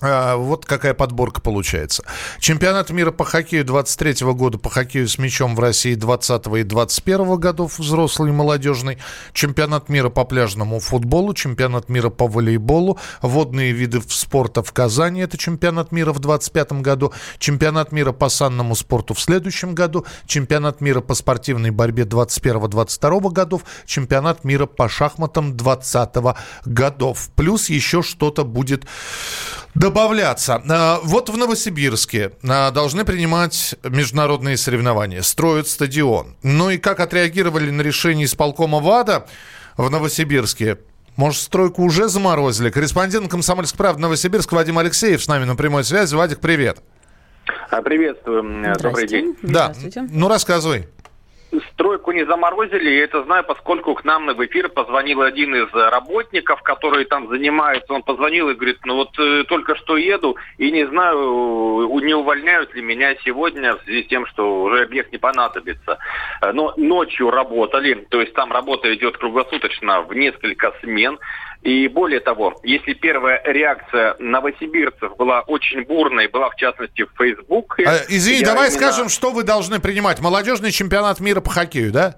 А, 0.00 0.36
вот 0.36 0.64
какая 0.64 0.94
подборка 0.94 1.40
получается. 1.40 2.04
Чемпионат 2.38 2.90
мира 2.90 3.10
по 3.10 3.24
хоккею 3.24 3.64
23 3.64 4.26
года 4.32 4.56
по 4.56 4.70
хоккею 4.70 5.08
с 5.08 5.18
мячом 5.18 5.56
в 5.56 5.60
России 5.60 5.94
20 5.94 6.46
и 6.58 6.62
21 6.62 7.36
годов 7.36 7.80
взрослый 7.80 8.30
и 8.30 8.32
молодежный. 8.32 8.98
Чемпионат 9.32 9.88
мира 9.88 10.08
по 10.08 10.24
пляжному 10.24 10.78
футболу, 10.78 11.34
чемпионат 11.34 11.88
мира 11.88 12.10
по 12.10 12.28
волейболу, 12.28 12.98
водные 13.22 13.72
виды 13.72 14.00
спорта 14.06 14.62
в 14.62 14.72
Казани, 14.72 15.20
это 15.20 15.36
чемпионат 15.36 15.90
мира 15.90 16.12
в 16.12 16.20
25 16.20 16.74
году, 16.74 17.12
чемпионат 17.40 17.90
мира 17.90 18.12
по 18.12 18.28
санному 18.28 18.76
спорту 18.76 19.14
в 19.14 19.20
следующем 19.20 19.74
году, 19.74 20.06
чемпионат 20.26 20.80
мира 20.80 21.00
по 21.00 21.14
спортивной 21.14 21.70
борьбе 21.70 22.04
21-22 22.04 23.32
годов, 23.32 23.62
чемпионат 23.84 24.44
мира 24.44 24.66
по 24.66 24.88
шахматам 24.88 25.56
20 25.56 26.08
годов. 26.66 27.30
Плюс 27.34 27.68
еще 27.68 28.02
что-то 28.02 28.44
будет 28.44 28.86
добавляться. 29.88 30.62
А, 30.68 31.00
вот 31.02 31.30
в 31.30 31.36
Новосибирске 31.36 32.32
а, 32.46 32.70
должны 32.70 33.04
принимать 33.04 33.74
международные 33.82 34.56
соревнования, 34.56 35.22
строят 35.22 35.66
стадион. 35.66 36.36
Ну 36.42 36.70
и 36.70 36.76
как 36.76 37.00
отреагировали 37.00 37.70
на 37.70 37.80
решение 37.80 38.26
исполкома 38.26 38.80
ВАДА 38.80 39.26
в 39.76 39.90
Новосибирске? 39.90 40.78
Может, 41.16 41.40
стройку 41.40 41.82
уже 41.82 42.08
заморозили? 42.08 42.70
Корреспондент 42.70 43.30
«Комсомольск 43.30 43.76
правды» 43.76 44.02
Новосибирск 44.02 44.52
Вадим 44.52 44.78
Алексеев 44.78 45.22
с 45.22 45.26
нами 45.26 45.44
на 45.44 45.56
прямой 45.56 45.84
связи. 45.84 46.14
Вадик, 46.14 46.38
привет. 46.38 46.78
А, 47.70 47.80
приветствую. 47.82 48.74
Добрый 48.80 49.08
день. 49.08 49.36
Да. 49.42 49.72
Ну, 50.10 50.28
рассказывай 50.28 50.86
стройку 51.72 52.12
не 52.12 52.24
заморозили, 52.24 52.90
я 52.90 53.04
это 53.04 53.22
знаю, 53.24 53.44
поскольку 53.44 53.94
к 53.94 54.04
нам 54.04 54.26
в 54.26 54.46
эфир 54.46 54.68
позвонил 54.68 55.22
один 55.22 55.54
из 55.54 55.72
работников, 55.72 56.62
который 56.62 57.04
там 57.04 57.28
занимается. 57.28 57.92
Он 57.92 58.02
позвонил 58.02 58.50
и 58.50 58.54
говорит, 58.54 58.78
ну 58.84 58.96
вот 58.96 59.18
э, 59.18 59.44
только 59.44 59.74
что 59.76 59.96
еду 59.96 60.36
и 60.58 60.70
не 60.70 60.86
знаю, 60.86 61.88
не 62.02 62.14
увольняют 62.14 62.74
ли 62.74 62.82
меня 62.82 63.14
сегодня 63.24 63.76
в 63.76 63.82
связи 63.84 64.04
с 64.04 64.08
тем, 64.08 64.26
что 64.26 64.62
уже 64.62 64.82
объект 64.82 65.12
не 65.12 65.18
понадобится. 65.18 65.98
Э, 66.42 66.52
но 66.52 66.74
ночью 66.76 67.30
работали, 67.30 68.06
то 68.10 68.20
есть 68.20 68.34
там 68.34 68.52
работа 68.52 68.92
идет 68.94 69.16
круглосуточно 69.16 70.02
в 70.02 70.14
несколько 70.14 70.74
смен. 70.82 71.18
И 71.62 71.88
более 71.88 72.20
того, 72.20 72.54
если 72.62 72.92
первая 72.92 73.42
реакция 73.44 74.14
новосибирцев 74.18 75.16
была 75.16 75.40
очень 75.40 75.84
бурной, 75.84 76.28
была 76.28 76.50
в 76.50 76.56
частности 76.56 77.02
в 77.02 77.10
Facebook... 77.18 77.78
А, 77.80 77.96
извини, 78.08 78.44
давай 78.44 78.68
именно... 78.68 78.80
скажем, 78.80 79.08
что 79.08 79.32
вы 79.32 79.42
должны 79.42 79.80
принимать. 79.80 80.20
Молодежный 80.20 80.70
чемпионат 80.70 81.20
мира 81.20 81.40
по 81.40 81.50
хоккею, 81.50 81.92
да? 81.92 82.16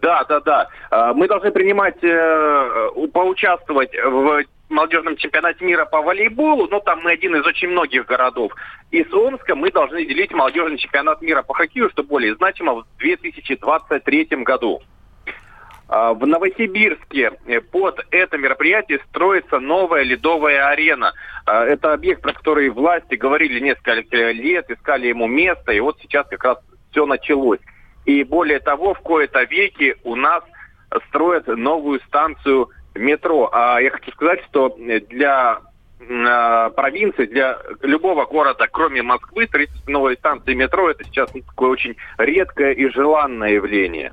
Да, 0.00 0.24
да, 0.24 0.40
да. 0.40 0.68
А, 0.90 1.12
мы 1.12 1.28
должны 1.28 1.50
принимать, 1.50 2.02
э, 2.02 2.90
поучаствовать 3.12 3.90
в 3.94 4.44
молодежном 4.68 5.16
чемпионате 5.16 5.64
мира 5.64 5.84
по 5.84 6.02
волейболу, 6.02 6.68
но 6.68 6.80
там 6.80 7.00
мы 7.02 7.12
один 7.12 7.36
из 7.36 7.46
очень 7.46 7.68
многих 7.68 8.06
городов. 8.06 8.52
И 8.90 9.04
с 9.04 9.12
Омска 9.12 9.54
мы 9.54 9.70
должны 9.70 10.04
делить 10.04 10.32
молодежный 10.32 10.78
чемпионат 10.78 11.20
мира 11.20 11.42
по 11.42 11.54
хоккею, 11.54 11.90
что 11.90 12.02
более 12.02 12.34
значимо, 12.36 12.74
в 12.74 12.86
2023 12.98 14.28
году. 14.44 14.80
А, 15.88 16.12
в 16.12 16.26
Новосибирске 16.26 17.32
э, 17.46 17.60
под 17.60 18.06
это 18.10 18.36
мероприятие 18.36 19.00
строится 19.08 19.58
новая 19.58 20.02
ледовая 20.02 20.68
арена. 20.68 21.14
А, 21.46 21.64
это 21.64 21.94
объект, 21.94 22.20
про 22.20 22.34
который 22.34 22.68
власти 22.68 23.14
говорили 23.14 23.58
несколько 23.58 24.30
лет, 24.30 24.70
искали 24.70 25.06
ему 25.06 25.26
место, 25.26 25.72
и 25.72 25.80
вот 25.80 25.98
сейчас 26.00 26.26
как 26.28 26.44
раз 26.44 26.58
все 26.90 27.06
началось. 27.06 27.60
И 28.04 28.22
более 28.22 28.60
того, 28.60 28.92
в 28.92 29.00
кои-то 29.00 29.42
веки 29.44 29.96
у 30.04 30.14
нас 30.14 30.44
строят 31.08 31.46
новую 31.46 32.00
станцию 32.00 32.68
метро. 32.94 33.48
А 33.52 33.80
я 33.80 33.90
хочу 33.90 34.10
сказать, 34.12 34.44
что 34.50 34.76
для 34.78 35.60
а, 36.10 36.70
провинции, 36.70 37.24
для 37.24 37.58
любого 37.80 38.26
города, 38.26 38.66
кроме 38.70 39.02
Москвы, 39.02 39.46
строительство 39.46 39.90
новой 39.90 40.16
станции 40.16 40.52
метро 40.52 40.90
это 40.90 41.04
сейчас 41.04 41.30
такое 41.30 41.70
очень 41.70 41.96
редкое 42.18 42.72
и 42.72 42.88
желанное 42.90 43.52
явление. 43.52 44.12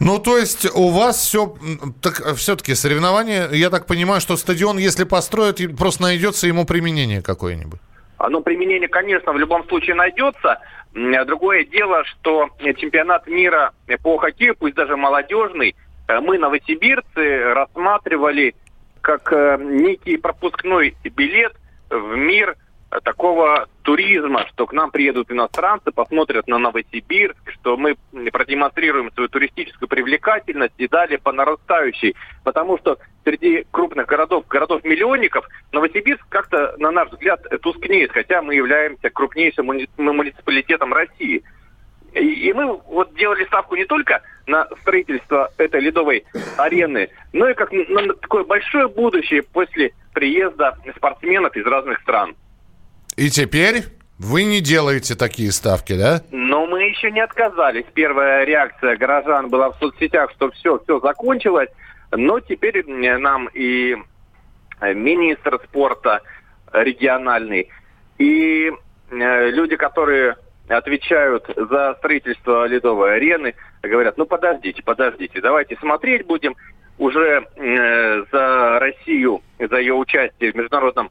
Ну, 0.00 0.18
то 0.18 0.38
есть 0.38 0.66
у 0.74 0.88
вас 0.88 1.16
все, 1.18 1.54
так 2.00 2.36
все-таки 2.36 2.74
соревнования, 2.74 3.48
я 3.50 3.68
так 3.68 3.86
понимаю, 3.86 4.20
что 4.20 4.36
стадион, 4.36 4.78
если 4.78 5.04
построят, 5.04 5.60
просто 5.76 6.02
найдется 6.02 6.46
ему 6.46 6.64
применение 6.64 7.20
какое-нибудь. 7.20 7.80
Ну, 8.28 8.40
применение, 8.42 8.88
конечно, 8.88 9.32
в 9.32 9.38
любом 9.38 9.66
случае 9.68 9.94
найдется. 9.94 10.58
Другое 10.92 11.64
дело, 11.64 12.04
что 12.04 12.48
чемпионат 12.58 13.26
мира 13.26 13.72
по 14.02 14.18
хоккею, 14.18 14.56
пусть 14.58 14.74
даже 14.74 14.96
молодежный, 14.96 15.76
э, 16.08 16.20
мы, 16.20 16.38
новосибирцы, 16.38 17.54
рассматривали 17.54 18.54
как 19.00 19.32
э, 19.32 19.58
некий 19.60 20.16
пропускной 20.16 20.96
билет 21.04 21.52
в 21.90 22.16
мир– 22.16 22.56
такого 23.02 23.68
туризма, 23.82 24.46
что 24.48 24.66
к 24.66 24.72
нам 24.72 24.90
приедут 24.90 25.30
иностранцы, 25.30 25.92
посмотрят 25.92 26.48
на 26.48 26.58
Новосибирск, 26.58 27.52
что 27.52 27.76
мы 27.76 27.96
продемонстрируем 28.32 29.12
свою 29.12 29.28
туристическую 29.28 29.88
привлекательность 29.88 30.74
и 30.78 30.88
далее 30.88 31.18
по 31.18 31.32
нарастающей. 31.32 32.16
Потому 32.42 32.78
что 32.78 32.98
среди 33.24 33.64
крупных 33.70 34.06
городов, 34.06 34.46
городов-миллионников, 34.48 35.46
Новосибирск 35.72 36.24
как-то, 36.28 36.74
на 36.78 36.90
наш 36.90 37.10
взгляд, 37.10 37.42
тускнеет, 37.62 38.10
хотя 38.12 38.42
мы 38.42 38.54
являемся 38.54 39.08
крупнейшим 39.10 39.66
муниципалитетом 39.66 40.92
России. 40.92 41.42
И 42.12 42.52
мы 42.52 42.76
вот 42.88 43.14
делали 43.14 43.44
ставку 43.44 43.76
не 43.76 43.84
только 43.84 44.20
на 44.48 44.66
строительство 44.80 45.52
этой 45.58 45.80
ледовой 45.80 46.24
арены, 46.56 47.08
но 47.32 47.48
и 47.48 47.54
как 47.54 47.70
на 47.70 48.14
такое 48.14 48.42
большое 48.42 48.88
будущее 48.88 49.44
после 49.44 49.92
приезда 50.12 50.76
спортсменов 50.96 51.56
из 51.56 51.64
разных 51.64 52.00
стран. 52.00 52.34
И 53.20 53.28
теперь 53.28 53.82
вы 54.18 54.44
не 54.44 54.62
делаете 54.62 55.14
такие 55.14 55.52
ставки, 55.52 55.94
да? 55.94 56.22
Но 56.30 56.64
мы 56.64 56.84
еще 56.84 57.10
не 57.10 57.20
отказались. 57.20 57.84
Первая 57.92 58.44
реакция 58.44 58.96
горожан 58.96 59.50
была 59.50 59.72
в 59.72 59.78
соцсетях, 59.78 60.30
что 60.30 60.50
все, 60.52 60.78
все 60.78 61.00
закончилось. 61.00 61.68
Но 62.12 62.40
теперь 62.40 62.82
нам 62.86 63.50
и 63.52 63.94
министр 64.80 65.60
спорта 65.68 66.22
региональный, 66.72 67.68
и 68.16 68.72
э, 69.10 69.50
люди, 69.50 69.76
которые 69.76 70.36
отвечают 70.68 71.44
за 71.54 71.96
строительство 71.98 72.66
ледовой 72.66 73.16
арены, 73.16 73.54
говорят, 73.82 74.16
ну 74.16 74.24
подождите, 74.24 74.82
подождите, 74.82 75.42
давайте 75.42 75.76
смотреть 75.76 76.24
будем 76.24 76.56
уже 76.96 77.46
э, 77.56 78.24
за 78.32 78.78
Россию, 78.78 79.42
за 79.58 79.76
ее 79.76 79.92
участие 79.92 80.52
в 80.52 80.54
международном 80.54 81.10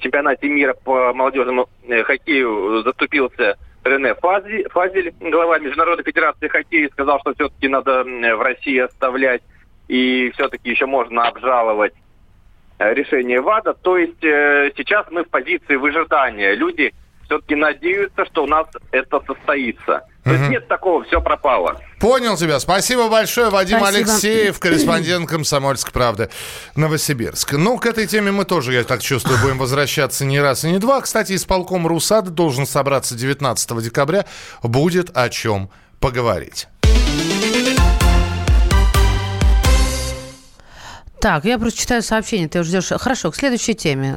чемпионате 0.00 0.48
мира 0.48 0.74
по 0.74 1.12
молодежному 1.12 1.68
э, 1.88 2.02
хоккею 2.02 2.82
заступился 2.82 3.56
Рене 3.84 4.14
Фазель, 4.14 4.68
Фазель, 4.70 5.14
глава 5.20 5.58
Международной 5.58 6.04
Федерации 6.04 6.48
хоккея, 6.48 6.88
сказал, 6.88 7.20
что 7.20 7.34
все-таки 7.34 7.68
надо 7.68 8.02
в 8.04 8.42
России 8.42 8.78
оставлять 8.78 9.42
и 9.88 10.30
все-таки 10.34 10.70
еще 10.70 10.86
можно 10.86 11.28
обжаловать 11.28 11.92
э, 12.78 12.94
решение 12.94 13.40
ВАДА. 13.40 13.74
То 13.74 13.98
есть 13.98 14.24
э, 14.24 14.72
сейчас 14.76 15.06
мы 15.10 15.24
в 15.24 15.28
позиции 15.28 15.76
выжидания. 15.76 16.54
Люди 16.54 16.94
все-таки 17.26 17.54
надеются, 17.54 18.24
что 18.26 18.44
у 18.44 18.46
нас 18.46 18.66
это 18.90 19.20
состоится. 19.20 20.06
То 20.24 20.32
есть 20.32 20.48
нет 20.48 20.68
такого, 20.68 21.04
все 21.04 21.20
пропало. 21.20 21.78
Понял 22.00 22.36
тебя. 22.36 22.58
Спасибо 22.58 23.08
большое, 23.08 23.50
Вадим 23.50 23.78
Спасибо. 23.78 24.10
Алексеев, 24.10 24.58
корреспондент 24.58 25.28
«Комсомольской 25.28 25.92
правды» 25.92 26.30
Новосибирск. 26.76 27.52
Ну, 27.52 27.78
к 27.78 27.84
этой 27.84 28.06
теме 28.06 28.32
мы 28.32 28.46
тоже, 28.46 28.72
я 28.72 28.84
так 28.84 29.02
чувствую, 29.02 29.38
будем 29.42 29.58
возвращаться 29.58 30.24
не 30.24 30.40
раз 30.40 30.64
и 30.64 30.70
не 30.70 30.78
два. 30.78 31.02
Кстати, 31.02 31.34
исполком 31.34 31.86
РУСАДА 31.86 32.30
должен 32.30 32.66
собраться 32.66 33.14
19 33.14 33.82
декабря. 33.82 34.24
Будет 34.62 35.14
о 35.14 35.28
чем 35.28 35.70
поговорить. 36.00 36.68
Так, 41.20 41.44
я 41.44 41.58
просто 41.58 41.80
читаю 41.80 42.02
сообщение, 42.02 42.48
ты 42.48 42.60
уже 42.60 42.80
ждешь. 42.80 42.98
Хорошо, 43.00 43.30
к 43.30 43.36
следующей 43.36 43.74
теме. 43.74 44.14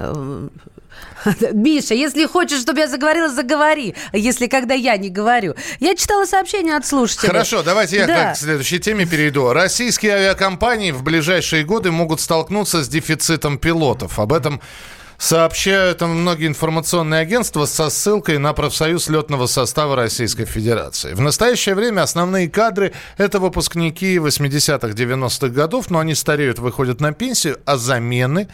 Миша, 1.54 1.94
если 1.94 2.26
хочешь, 2.26 2.62
чтобы 2.62 2.80
я 2.80 2.88
заговорила, 2.88 3.30
заговори. 3.30 3.96
Если 4.14 4.48
когда 4.48 4.74
я 4.74 4.98
не 4.98 5.10
говорю. 5.10 5.56
Я 5.80 5.96
читала 5.96 6.26
сообщение 6.26 6.76
от 6.76 6.86
слушателей. 6.86 7.30
Хорошо, 7.30 7.64
давайте 7.64 7.98
я 7.98 8.08
да. 8.08 8.34
к 8.34 8.38
следующей 8.38 8.80
теме 8.80 9.06
перейду. 9.06 9.52
Российские 9.54 10.14
авиакомпании 10.14 10.92
в 10.92 11.04
ближайшие 11.04 11.64
годы 11.64 11.92
могут 11.92 12.22
столкнуться 12.22 12.84
с 12.84 12.88
дефицитом 12.88 13.58
пилотов. 13.58 14.20
Об 14.20 14.34
этом 14.34 14.62
сообщают 15.18 16.02
многие 16.02 16.48
информационные 16.48 17.22
агентства 17.22 17.66
со 17.66 17.90
ссылкой 17.90 18.38
на 18.38 18.54
профсоюз 18.54 19.10
летного 19.10 19.48
состава 19.48 19.96
Российской 19.96 20.46
Федерации. 20.46 21.14
В 21.14 21.22
настоящее 21.22 21.76
время 21.76 22.04
основные 22.04 22.50
кадры– 22.50 22.94
это 23.18 23.40
выпускники 23.40 24.18
80-х, 24.18 24.90
90-х 24.90 25.48
годов, 25.50 25.90
но 25.90 26.00
они 26.00 26.14
стареют, 26.14 26.60
выходят 26.60 27.02
на 27.02 27.14
пенсию, 27.14 27.58
а 27.66 27.78
замены 27.78 28.48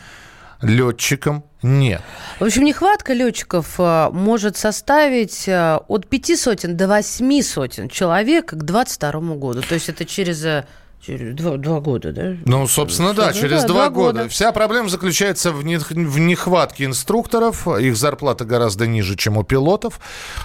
летчикам 0.63 1.43
нет. 1.61 2.01
В 2.39 2.43
общем, 2.43 2.63
нехватка 2.63 3.13
летчиков 3.13 3.75
а, 3.77 4.09
может 4.11 4.57
составить 4.57 5.47
а, 5.47 5.83
от 5.87 6.07
пяти 6.07 6.35
сотен 6.35 6.75
до 6.75 6.87
восьми 6.87 7.41
сотен 7.41 7.89
человек 7.89 8.47
к 8.47 8.63
2022 8.63 9.35
году. 9.35 9.61
То 9.61 9.75
есть 9.75 9.89
это 9.89 10.05
через 10.05 10.43
а, 10.43 10.65
Через 11.05 11.33
два, 11.33 11.57
два 11.57 11.81
года, 11.81 12.13
да? 12.13 12.37
Ну, 12.45 12.65
собственно, 12.65 13.13
да, 13.13 13.33
через 13.33 13.63
да, 13.63 13.67
два, 13.67 13.75
два 13.75 13.89
года. 13.89 14.19
года. 14.19 14.29
Вся 14.29 14.53
проблема 14.53 14.87
заключается 14.87 15.51
в, 15.51 15.65
не, 15.65 15.75
в 15.77 16.19
нехватке 16.19 16.85
инструкторов. 16.85 17.67
Их 17.67 17.97
зарплата 17.97 18.45
гораздо 18.45 18.87
ниже, 18.87 19.17
чем 19.17 19.35
у 19.35 19.43
пилотов. 19.43 19.99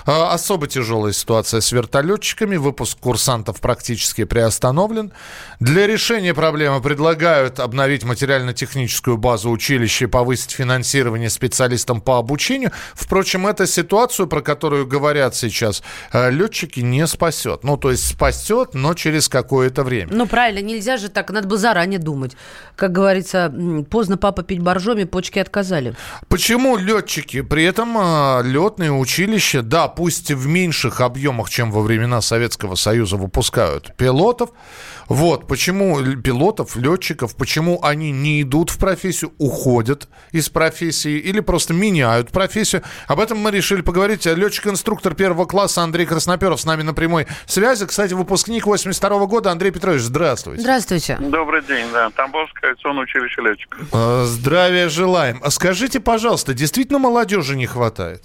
А, 0.04 0.32
особо 0.32 0.66
тяжелая 0.66 1.12
ситуация 1.12 1.60
с 1.60 1.70
вертолетчиками. 1.70 2.56
Выпуск 2.56 2.98
курсантов 2.98 3.60
практически 3.60 4.24
приостановлен. 4.24 5.12
Для 5.60 5.86
решения 5.86 6.34
проблемы 6.34 6.82
предлагают 6.82 7.60
обновить 7.60 8.02
материально-техническую 8.02 9.16
базу 9.16 9.50
училища 9.50 10.06
и 10.06 10.08
повысить 10.08 10.50
финансирование 10.50 11.30
специалистам 11.30 12.00
по 12.00 12.18
обучению. 12.18 12.72
Впрочем, 12.94 13.46
эта 13.46 13.68
ситуацию, 13.68 14.26
про 14.26 14.40
которую 14.40 14.88
говорят 14.88 15.36
сейчас, 15.36 15.84
э, 16.12 16.32
летчики 16.32 16.80
не 16.80 17.06
спасет. 17.06 17.62
Ну, 17.62 17.76
то 17.76 17.92
есть 17.92 18.08
спасет, 18.08 18.74
но 18.74 18.94
через 18.94 19.28
какое-то 19.28 19.84
время. 19.84 20.12
Ну, 20.12 20.26
правильно, 20.26 20.47
нельзя 20.56 20.96
же 20.96 21.08
так, 21.08 21.30
надо 21.30 21.48
было 21.48 21.58
заранее 21.58 21.98
думать. 21.98 22.36
Как 22.76 22.92
говорится, 22.92 23.52
поздно 23.90 24.16
папа 24.16 24.42
пить 24.42 24.60
боржоми, 24.60 25.04
почки 25.04 25.38
отказали. 25.38 25.94
Почему 26.28 26.76
летчики? 26.76 27.42
При 27.42 27.64
этом 27.64 27.96
э, 27.98 28.42
летные 28.44 28.92
училища, 28.92 29.62
да, 29.62 29.88
пусть 29.88 30.30
в 30.30 30.46
меньших 30.46 31.00
объемах, 31.00 31.50
чем 31.50 31.70
во 31.70 31.82
времена 31.82 32.20
Советского 32.20 32.74
Союза, 32.74 33.16
выпускают 33.16 33.94
пилотов. 33.96 34.50
Вот 35.08 35.46
почему 35.46 35.98
пилотов, 36.16 36.76
летчиков, 36.76 37.34
почему 37.34 37.80
они 37.82 38.12
не 38.12 38.42
идут 38.42 38.70
в 38.70 38.78
профессию, 38.78 39.32
уходят 39.38 40.08
из 40.32 40.50
профессии 40.50 41.18
или 41.18 41.40
просто 41.40 41.72
меняют 41.72 42.30
профессию. 42.30 42.82
Об 43.06 43.20
этом 43.20 43.38
мы 43.38 43.50
решили 43.50 43.80
поговорить. 43.80 44.26
Летчик-инструктор 44.26 45.14
первого 45.14 45.46
класса 45.46 45.82
Андрей 45.82 46.06
Красноперов 46.06 46.60
с 46.60 46.64
нами 46.64 46.82
на 46.82 46.92
прямой 46.92 47.26
связи. 47.46 47.86
Кстати, 47.86 48.12
выпускник 48.12 48.66
82 48.66 49.26
года. 49.26 49.50
Андрей 49.50 49.70
Петрович, 49.70 50.02
здравствуйте. 50.02 50.37
Здравствуйте. 50.46 51.16
Добрый 51.20 51.62
день, 51.62 51.86
да. 51.92 52.10
Тамбовское 52.10 52.70
авиационное 52.70 53.04
училище 53.04 53.42
летчиков. 53.42 53.80
Э, 53.92 54.24
Здравия 54.24 54.88
желаем. 54.88 55.40
А 55.42 55.50
скажите, 55.50 56.00
пожалуйста, 56.00 56.54
действительно 56.54 56.98
молодежи 56.98 57.56
не 57.56 57.66
хватает? 57.66 58.22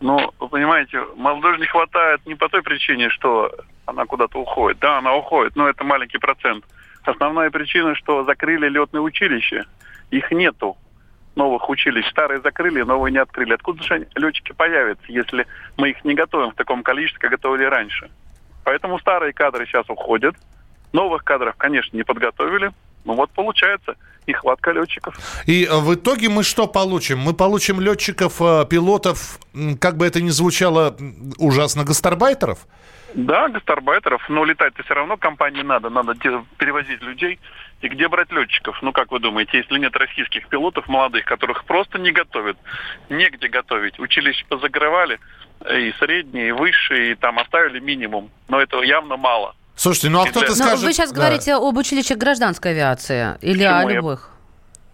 Ну, 0.00 0.32
вы 0.38 0.48
понимаете, 0.48 1.00
молодежи 1.16 1.60
не 1.60 1.66
хватает 1.66 2.20
не 2.26 2.34
по 2.34 2.48
той 2.48 2.62
причине, 2.62 3.08
что 3.10 3.50
она 3.86 4.04
куда-то 4.06 4.38
уходит. 4.38 4.78
Да, 4.80 4.98
она 4.98 5.14
уходит, 5.14 5.56
но 5.56 5.68
это 5.68 5.84
маленький 5.84 6.18
процент. 6.18 6.64
Основная 7.04 7.50
причина, 7.50 7.94
что 7.94 8.24
закрыли 8.24 8.68
летные 8.68 9.00
училища. 9.00 9.66
Их 10.10 10.30
нету 10.30 10.76
новых 11.36 11.68
училищ. 11.68 12.08
Старые 12.10 12.40
закрыли, 12.40 12.82
новые 12.82 13.12
не 13.12 13.18
открыли. 13.18 13.52
Откуда 13.54 13.82
же 13.82 14.06
летчики 14.14 14.52
появятся, 14.52 15.04
если 15.08 15.46
мы 15.76 15.90
их 15.90 16.04
не 16.04 16.14
готовим 16.14 16.50
в 16.52 16.54
таком 16.54 16.82
количестве, 16.82 17.20
как 17.20 17.30
готовили 17.32 17.64
раньше? 17.64 18.10
Поэтому 18.64 18.98
старые 18.98 19.32
кадры 19.32 19.66
сейчас 19.66 19.88
уходят. 19.88 20.34
Новых 20.94 21.24
кадров, 21.24 21.56
конечно, 21.56 21.96
не 21.96 22.04
подготовили. 22.04 22.70
Ну 23.04 23.14
вот 23.14 23.30
получается 23.30 23.96
нехватка 24.28 24.70
летчиков. 24.70 25.16
И 25.44 25.64
э, 25.64 25.76
в 25.80 25.92
итоге 25.92 26.28
мы 26.28 26.44
что 26.44 26.68
получим? 26.68 27.18
Мы 27.18 27.34
получим 27.34 27.80
летчиков, 27.80 28.40
э, 28.40 28.64
пилотов, 28.70 29.40
как 29.80 29.96
бы 29.96 30.06
это 30.06 30.22
ни 30.22 30.30
звучало, 30.30 30.96
ужасно, 31.36 31.82
гастарбайтеров? 31.84 32.58
Да, 33.14 33.48
гастарбайтеров, 33.48 34.22
но 34.28 34.44
летать-то 34.44 34.84
все 34.84 34.94
равно 34.94 35.16
компании 35.16 35.62
надо, 35.62 35.90
надо 35.90 36.14
перевозить 36.58 37.02
людей. 37.02 37.40
И 37.80 37.88
где 37.88 38.08
брать 38.08 38.30
летчиков? 38.30 38.80
Ну, 38.80 38.92
как 38.92 39.10
вы 39.10 39.18
думаете, 39.18 39.58
если 39.58 39.78
нет 39.78 39.96
российских 39.96 40.46
пилотов 40.48 40.86
молодых, 40.88 41.24
которых 41.24 41.64
просто 41.64 41.98
не 41.98 42.12
готовят, 42.12 42.56
негде 43.10 43.48
готовить. 43.48 43.98
Училища 43.98 44.46
позакрывали, 44.48 45.18
э, 45.64 45.80
и 45.80 45.92
средние, 45.98 46.48
и 46.50 46.52
высшие, 46.52 47.12
и 47.12 47.14
там 47.16 47.40
оставили 47.40 47.80
минимум. 47.80 48.30
Но 48.46 48.60
этого 48.60 48.82
явно 48.82 49.16
мало. 49.16 49.56
Слушайте, 49.76 50.08
ну 50.10 50.20
а 50.22 50.26
кто-то 50.26 50.46
для- 50.54 50.64
Но 50.64 50.70
скажет... 50.70 50.84
вы 50.84 50.92
сейчас 50.92 51.10
Да. 51.12 51.16
говорите 51.20 51.54
об 51.54 51.76
училищах 51.76 52.16
гражданской 52.18 52.70
авиации 52.72 53.36
или 53.40 53.58
Почему? 53.64 53.76
о 53.86 53.90
Я- 53.90 53.96
любых? 53.96 54.30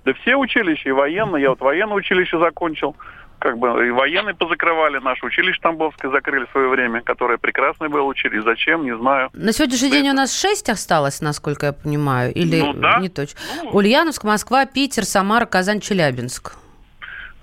Да 0.04 0.12
все 0.14 0.36
училища, 0.36 0.88
и 0.88 0.92
военные. 0.92 1.42
Я 1.42 1.50
вот 1.50 1.60
военное 1.60 1.96
училище 1.96 2.38
закончил. 2.38 2.96
Как 3.38 3.56
бы 3.58 3.86
и 3.86 3.90
военные 3.90 4.34
позакрывали, 4.34 4.98
наше 4.98 5.24
училище 5.24 5.58
Тамбовское 5.62 6.10
закрыли 6.10 6.44
в 6.46 6.50
свое 6.50 6.68
время, 6.68 7.00
которое 7.00 7.38
прекрасное 7.38 7.88
было 7.88 8.02
училище. 8.02 8.42
Зачем, 8.42 8.84
не 8.84 8.94
знаю. 8.96 9.30
На 9.32 9.52
сегодняшний 9.52 9.90
день 9.90 10.10
у 10.10 10.12
нас 10.12 10.38
шесть 10.38 10.68
осталось, 10.68 11.20
насколько 11.22 11.66
я 11.66 11.72
понимаю, 11.72 12.32
или 12.34 12.60
Ну 12.60 12.72
да. 12.74 12.98
не 13.00 13.08
точно. 13.08 13.38
Ульяновск, 13.72 14.24
Москва, 14.24 14.66
Питер, 14.66 15.04
Самара, 15.04 15.46
Казань, 15.46 15.80
Челябинск. 15.80 16.52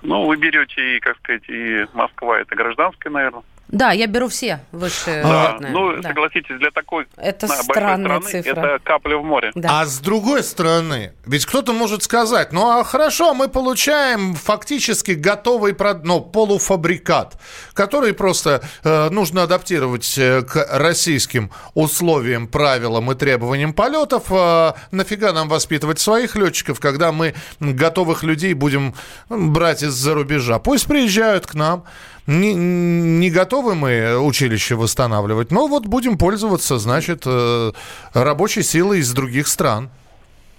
Ну, 0.04 0.26
вы 0.28 0.38
берете 0.38 0.97
и, 0.97 1.00
как 1.00 1.17
сказать, 1.17 1.43
и 1.50 1.86
Москва, 1.93 2.39
это 2.39 2.56
гражданская, 2.56 3.12
наверное. 3.12 3.41
Да, 3.70 3.92
я 3.92 4.08
беру 4.08 4.30
все 4.30 4.62
высшие 4.72 5.24
Да, 5.24 5.52
летные. 5.52 5.72
ну, 5.74 6.02
Да. 6.02 6.10
согласитесь, 6.10 6.58
для 6.60 6.72
такой 6.72 7.08
Это 7.18 7.48
большой 7.48 7.64
странная 7.66 8.22
страны 8.22 8.44
цифра. 8.44 8.52
это 8.62 8.80
капля 8.84 9.18
в 9.18 9.24
море. 9.24 9.52
Да. 9.56 9.82
А 9.82 9.86
с 9.86 10.00
другой 10.00 10.44
стороны, 10.44 11.14
ведь 11.26 11.46
кто-то 11.46 11.74
может 11.74 12.04
сказать, 12.04 12.54
ну 12.54 12.70
а 12.70 12.84
хорошо, 12.84 13.34
мы 13.34 13.50
получаем 13.50 14.36
фактически 14.36 15.12
готовый 15.12 15.76
ну, 16.04 16.22
полуфабрикат, 16.22 17.38
который 17.74 18.14
просто 18.14 18.62
э, 18.84 19.10
нужно 19.10 19.44
адаптировать 19.44 20.18
э, 20.18 20.44
к 20.44 20.66
российским 20.72 21.52
условиям, 21.74 22.48
правилам 22.48 23.12
и 23.12 23.16
требованиям 23.16 23.74
полетов. 23.74 24.26
Э, 24.30 24.74
нафига 24.92 25.34
нам 25.34 25.50
воспитывать 25.50 26.00
своих 26.00 26.36
летчиков, 26.36 26.80
когда 26.80 27.12
мы 27.12 27.36
готовых 27.60 28.24
людей 28.24 28.54
будем 28.54 28.94
брать 29.30 29.84
из-за 29.84 30.14
рубежа? 30.14 30.60
Пусть 30.60 30.88
приезжают 30.88 31.46
к 31.48 31.54
нам. 31.54 31.84
Не, 32.28 32.54
не 32.54 33.32
готовы 33.32 33.74
мы 33.76 34.20
училище 34.20 34.76
восстанавливать, 34.76 35.50
но 35.50 35.68
вот 35.68 35.86
будем 35.86 36.18
пользоваться, 36.18 36.78
значит, 36.78 37.24
э, 37.26 37.72
рабочей 38.13 38.63
силой 38.63 39.00
из 39.00 39.13
других 39.13 39.48
стран. 39.48 39.90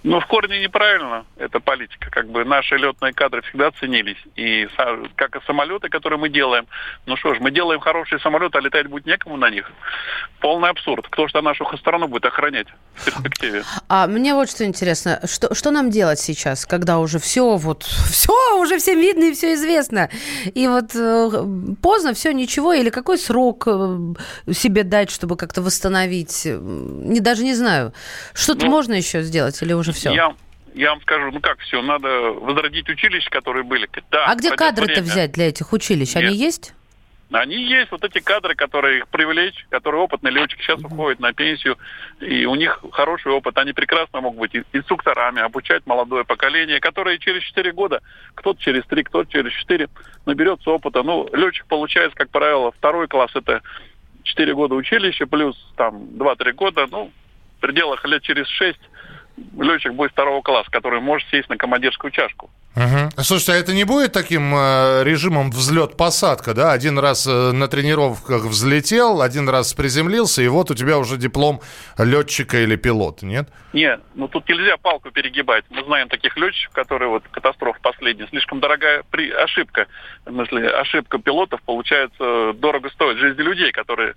Ну, 0.01 0.19
в 0.19 0.25
корне 0.27 0.61
неправильно 0.61 1.25
эта 1.37 1.59
политика. 1.59 2.09
Как 2.09 2.29
бы 2.29 2.45
наши 2.45 2.75
летные 2.77 3.13
кадры 3.13 3.41
всегда 3.41 3.69
ценились. 3.71 4.17
И 4.35 4.67
как 5.15 5.35
и 5.35 5.45
самолеты, 5.45 5.89
которые 5.89 6.17
мы 6.17 6.29
делаем. 6.29 6.67
Ну 7.05 7.17
что 7.17 7.35
ж, 7.35 7.39
мы 7.41 7.51
делаем 7.51 7.81
хорошие 7.81 8.19
самолеты, 8.19 8.57
а 8.57 8.61
летать 8.61 8.87
будет 8.87 9.05
некому 9.05 9.35
на 9.35 9.49
них. 9.49 9.69
Полный 10.39 10.69
абсурд. 10.69 11.05
Кто 11.09 11.27
же 11.27 11.41
нашу 11.41 11.65
страну 11.77 12.07
будет 12.07 12.25
охранять 12.25 12.67
в 12.99 13.05
перспективе? 13.05 13.63
А 13.87 14.07
мне 14.07 14.33
вот 14.33 14.49
что 14.49 14.65
интересно, 14.65 15.19
что, 15.25 15.53
что 15.55 15.71
нам 15.71 15.89
делать 15.89 16.19
сейчас, 16.19 16.65
когда 16.65 16.99
уже 16.99 17.19
все 17.19 17.55
вот, 17.57 17.83
все 18.11 18.59
уже 18.59 18.77
всем 18.77 18.99
видно 18.99 19.25
и 19.25 19.33
все 19.33 19.53
известно, 19.53 20.09
и 20.53 20.67
вот 20.67 20.95
э, 20.95 21.29
поздно, 21.81 22.13
все, 22.13 22.31
ничего, 22.31 22.73
или 22.73 22.89
какой 22.89 23.17
срок 23.17 23.63
э, 23.67 23.97
себе 24.53 24.83
дать, 24.83 25.09
чтобы 25.11 25.35
как-то 25.37 25.61
восстановить, 25.61 26.43
э, 26.45 26.57
не, 26.61 27.19
даже 27.19 27.43
не 27.43 27.55
знаю, 27.55 27.93
что-то 28.33 28.65
Ну, 28.65 28.71
можно 28.71 28.93
еще 28.93 29.21
сделать 29.23 29.61
или 29.61 29.73
уже 29.73 29.91
все? 29.91 30.11
Я, 30.11 30.35
я 30.75 30.89
вам 30.91 31.01
скажу, 31.01 31.31
ну 31.31 31.39
как 31.39 31.59
все, 31.59 31.81
надо 31.81 32.07
возродить 32.31 32.87
училища, 32.89 33.29
которые 33.29 33.63
были. 33.63 33.89
Да, 34.11 34.25
А 34.25 34.35
где 34.35 34.51
кадры-то 34.55 34.93
время. 35.01 35.07
взять 35.07 35.31
для 35.31 35.47
этих 35.49 35.73
училищ? 35.73 36.15
Они 36.15 36.27
Нет. 36.27 36.35
есть? 36.35 36.73
Они 37.31 37.63
есть, 37.63 37.91
вот 37.91 38.03
эти 38.03 38.19
кадры, 38.19 38.55
которые 38.55 38.99
их 38.99 39.07
привлечь, 39.07 39.65
которые 39.69 40.01
опытные 40.01 40.33
летчики 40.33 40.61
сейчас 40.61 40.79
уходят 40.83 41.19
на 41.19 41.31
пенсию, 41.31 41.77
и 42.19 42.45
у 42.45 42.55
них 42.55 42.83
хороший 42.91 43.31
опыт, 43.31 43.55
они 43.59 43.71
прекрасно 43.71 44.21
могут 44.21 44.39
быть 44.39 44.65
инструкторами, 44.73 45.41
обучать 45.41 45.85
молодое 45.85 46.25
поколение, 46.25 46.79
которое 46.79 47.19
через 47.19 47.43
4 47.43 47.71
года, 47.73 48.01
кто-то 48.33 48.59
через 48.59 48.83
3, 48.87 49.03
кто-то 49.03 49.31
через 49.31 49.53
4 49.53 49.89
наберется 50.25 50.71
опыта. 50.71 51.03
Ну, 51.03 51.29
летчик 51.31 51.67
получается, 51.67 52.17
как 52.17 52.31
правило, 52.31 52.71
второй 52.71 53.07
класс 53.07 53.29
это 53.35 53.61
4 54.23 54.53
года 54.55 54.73
училища, 54.73 55.27
плюс 55.27 55.55
там 55.77 56.05
2-3 56.17 56.53
года, 56.53 56.87
ну, 56.89 57.11
в 57.57 57.61
пределах 57.61 58.03
лет 58.05 58.23
через 58.23 58.47
6 58.47 58.79
летчик 59.59 59.93
будет 59.93 60.11
второго 60.13 60.41
класса, 60.41 60.71
который 60.71 60.99
может 60.99 61.29
сесть 61.29 61.49
на 61.49 61.57
командирскую 61.57 62.09
чашку. 62.09 62.49
Мгм. 62.79 63.09
Слушайте, 63.17 63.51
а 63.51 63.55
это 63.55 63.73
не 63.73 63.83
будет 63.83 64.13
таким 64.13 64.55
э, 64.55 65.03
режимом 65.03 65.51
взлет-посадка, 65.51 66.53
да? 66.53 66.71
Один 66.71 66.97
раз 66.97 67.27
э, 67.27 67.51
на 67.51 67.67
тренировках 67.67 68.43
взлетел, 68.45 69.21
один 69.21 69.49
раз 69.49 69.73
приземлился, 69.73 70.41
и 70.41 70.47
вот 70.47 70.71
у 70.71 70.75
тебя 70.75 70.97
уже 70.97 71.17
диплом 71.17 71.59
летчика 71.97 72.63
или 72.63 72.77
пилота, 72.77 73.25
нет? 73.25 73.49
Нет, 73.73 73.99
ну 74.15 74.29
тут 74.29 74.47
нельзя 74.47 74.77
палку 74.77 75.11
перегибать. 75.11 75.65
Мы 75.69 75.83
знаем 75.83 76.07
таких 76.07 76.37
летчиков, 76.37 76.73
которые 76.73 77.09
вот 77.09 77.23
катастрофа 77.29 77.79
последняя, 77.81 78.27
слишком 78.27 78.61
дорогая 78.61 79.03
при... 79.11 79.29
ошибка. 79.29 79.87
В 80.25 80.31
смысле, 80.31 80.69
ошибка 80.69 81.17
пилотов, 81.17 81.61
получается, 81.63 82.53
дорого 82.53 82.89
стоит 82.91 83.17
жизни 83.17 83.41
людей, 83.41 83.73
которые, 83.73 84.13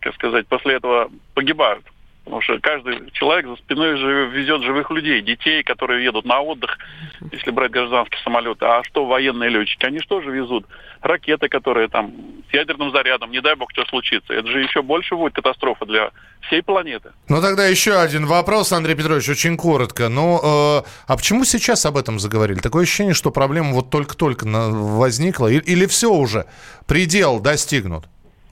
как 0.00 0.14
сказать, 0.14 0.46
после 0.46 0.76
этого 0.76 1.10
погибают. 1.34 1.84
Потому 2.26 2.42
что 2.42 2.58
каждый 2.58 3.08
человек 3.12 3.46
за 3.46 3.54
спиной 3.54 3.96
же 3.96 4.26
везет 4.26 4.60
живых 4.64 4.90
людей, 4.90 5.22
детей, 5.22 5.62
которые 5.62 6.04
едут 6.04 6.24
на 6.24 6.40
отдых, 6.40 6.76
если 7.30 7.52
брать 7.52 7.70
гражданские 7.70 8.20
самолеты. 8.24 8.66
А 8.66 8.82
что 8.82 9.06
военные 9.06 9.48
летчики? 9.48 9.86
Они 9.86 10.00
что 10.00 10.20
же 10.20 10.32
везут? 10.32 10.66
Ракеты, 11.02 11.48
которые 11.48 11.86
там 11.86 12.12
с 12.50 12.52
ядерным 12.52 12.90
зарядом, 12.90 13.30
не 13.30 13.40
дай 13.40 13.54
бог, 13.54 13.70
что 13.70 13.84
случится. 13.84 14.32
Это 14.32 14.48
же 14.48 14.60
еще 14.60 14.82
больше 14.82 15.14
будет 15.14 15.34
катастрофа 15.34 15.86
для 15.86 16.10
всей 16.48 16.64
планеты. 16.64 17.12
Ну 17.28 17.40
тогда 17.40 17.68
еще 17.68 17.92
один 17.92 18.26
вопрос, 18.26 18.72
Андрей 18.72 18.96
Петрович, 18.96 19.28
очень 19.28 19.56
коротко. 19.56 20.08
Ну, 20.08 20.40
э, 20.42 20.82
а 21.06 21.16
почему 21.16 21.44
сейчас 21.44 21.86
об 21.86 21.96
этом 21.96 22.18
заговорили? 22.18 22.58
Такое 22.58 22.82
ощущение, 22.82 23.14
что 23.14 23.30
проблема 23.30 23.72
вот 23.72 23.90
только-только 23.90 24.46
возникла, 24.46 25.46
или 25.46 25.86
все 25.86 26.12
уже, 26.12 26.46
предел 26.88 27.38
достигнут? 27.38 28.06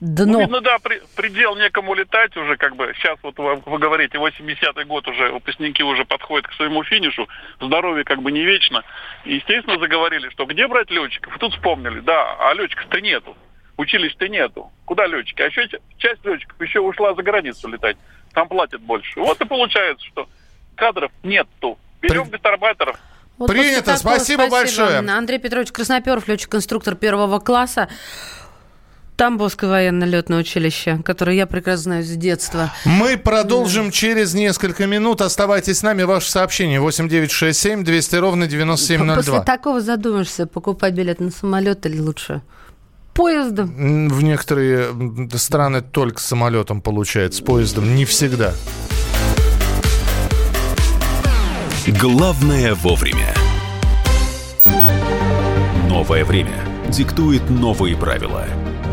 Дно. 0.05 0.33
Ну, 0.33 0.39
видно, 0.41 0.61
да, 0.61 0.77
при, 0.79 1.01
предел 1.15 1.55
некому 1.55 1.93
летать 1.93 2.35
уже, 2.37 2.57
как 2.57 2.75
бы, 2.75 2.93
сейчас 2.95 3.17
вот 3.23 3.37
вы, 3.37 3.55
вы 3.65 3.79
говорите, 3.79 4.17
80-й 4.17 4.85
год 4.85 5.07
уже, 5.07 5.31
выпускники 5.31 5.83
уже 5.83 6.05
подходят 6.05 6.47
к 6.47 6.53
своему 6.53 6.83
финишу, 6.83 7.27
здоровье 7.59 8.03
как 8.03 8.21
бы 8.21 8.31
не 8.31 8.45
вечно. 8.45 8.83
И, 9.25 9.35
естественно, 9.35 9.79
заговорили, 9.79 10.29
что 10.29 10.45
где 10.45 10.67
брать 10.67 10.91
летчиков? 10.91 11.35
И 11.35 11.39
тут 11.39 11.53
вспомнили, 11.53 11.99
да, 12.01 12.35
а 12.39 12.53
летчиков-то 12.53 13.01
нету, 13.01 13.35
училищ-то 13.77 14.27
нету. 14.27 14.71
Куда 14.85 15.07
летчики? 15.07 15.41
А 15.41 15.47
еще 15.47 15.67
часть 15.97 16.23
летчиков 16.23 16.61
еще 16.61 16.79
ушла 16.79 17.15
за 17.15 17.23
границу 17.23 17.67
летать, 17.67 17.97
там 18.33 18.47
платят 18.47 18.81
больше. 18.81 19.19
Вот 19.19 19.41
и 19.41 19.45
получается, 19.45 20.05
что 20.05 20.29
кадров 20.75 21.11
нету. 21.23 21.79
Берем 22.01 22.29
гастарбайтеров, 22.29 22.99
вот 23.37 23.49
Принято, 23.49 23.97
спасибо, 23.97 24.43
спасибо 24.43 24.49
большое. 24.49 24.99
Андрей 24.99 25.39
Петрович 25.39 25.71
Красноперов, 25.71 26.27
летчик-конструктор 26.27 26.95
первого 26.95 27.39
класса. 27.39 27.89
Тамбовское 29.15 29.69
военно-летное 29.69 30.39
училище, 30.39 30.99
которое 31.05 31.37
я 31.37 31.45
прекрасно 31.45 31.83
знаю 31.83 32.03
с 32.03 32.09
детства. 32.09 32.73
Мы 32.83 33.17
продолжим 33.17 33.91
через 33.91 34.33
несколько 34.33 34.87
минут. 34.87 35.21
Оставайтесь 35.21 35.79
с 35.79 35.83
нами. 35.83 36.03
Ваше 36.03 36.29
сообщение 36.29 36.81
8967 36.81 37.83
200 37.83 38.15
ровно 38.17 38.47
9702. 38.47 39.15
После 39.15 39.45
такого 39.45 39.79
задумаешься, 39.79 40.47
покупать 40.47 40.93
билет 40.93 41.21
на 41.21 41.31
самолет 41.31 41.85
или 41.85 41.99
лучше 41.99 42.41
поездом? 43.13 44.09
В 44.09 44.21
некоторые 44.21 44.89
страны 45.35 45.81
только 45.81 46.21
самолетом 46.21 46.81
получается, 46.81 47.41
с 47.41 47.45
поездом 47.45 47.95
не 47.95 48.03
всегда. 48.03 48.53
Главное 51.87 52.75
вовремя. 52.75 53.33
Новое 55.87 56.25
время 56.25 56.59
диктует 56.89 57.49
новые 57.49 57.95
правила– 57.95 58.45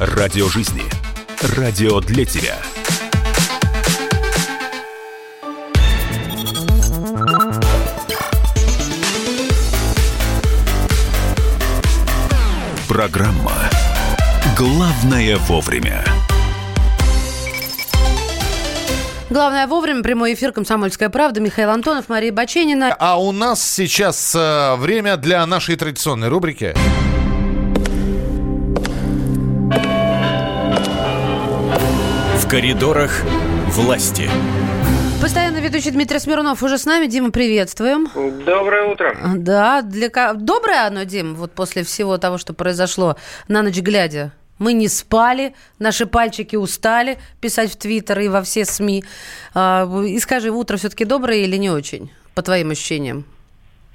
Радио 0.00 0.48
жизни. 0.48 0.82
Радио 1.56 2.00
для 2.00 2.24
тебя. 2.24 2.56
Программа 12.88 13.52
«Главное 14.58 15.36
вовремя». 15.36 16.04
Главное 19.30 19.68
вовремя. 19.68 20.02
Прямой 20.02 20.34
эфир 20.34 20.50
«Комсомольская 20.50 21.08
правда». 21.08 21.40
Михаил 21.40 21.70
Антонов, 21.70 22.08
Мария 22.08 22.32
Баченина. 22.32 22.96
А 22.98 23.20
у 23.20 23.30
нас 23.30 23.62
сейчас 23.62 24.34
э, 24.34 24.74
время 24.74 25.16
для 25.16 25.46
нашей 25.46 25.76
традиционной 25.76 26.28
рубрики. 26.28 26.74
Коридорах 32.54 33.10
власти. 33.66 34.30
Постоянно 35.20 35.56
ведущий 35.56 35.90
Дмитрий 35.90 36.20
Смирнов 36.20 36.62
уже 36.62 36.78
с 36.78 36.86
нами. 36.86 37.06
Дима, 37.06 37.32
приветствуем. 37.32 38.06
Доброе 38.46 38.92
утро. 38.92 39.16
Да, 39.38 39.82
для 39.82 40.08
доброе 40.34 40.86
оно, 40.86 41.02
Дим, 41.02 41.34
вот 41.34 41.50
после 41.50 41.82
всего 41.82 42.16
того, 42.16 42.38
что 42.38 42.54
произошло 42.54 43.16
на 43.48 43.62
ночь 43.62 43.80
глядя. 43.80 44.30
Мы 44.60 44.72
не 44.72 44.86
спали, 44.86 45.52
наши 45.80 46.06
пальчики 46.06 46.54
устали 46.54 47.18
писать 47.40 47.72
в 47.72 47.76
Твиттер 47.76 48.20
и 48.20 48.28
во 48.28 48.40
все 48.42 48.64
СМИ. 48.64 49.02
А, 49.52 49.90
и 50.06 50.20
скажи, 50.20 50.50
утро 50.50 50.76
все-таки 50.76 51.04
доброе 51.04 51.38
или 51.38 51.56
не 51.56 51.70
очень, 51.70 52.12
по 52.36 52.42
твоим 52.42 52.70
ощущениям? 52.70 53.24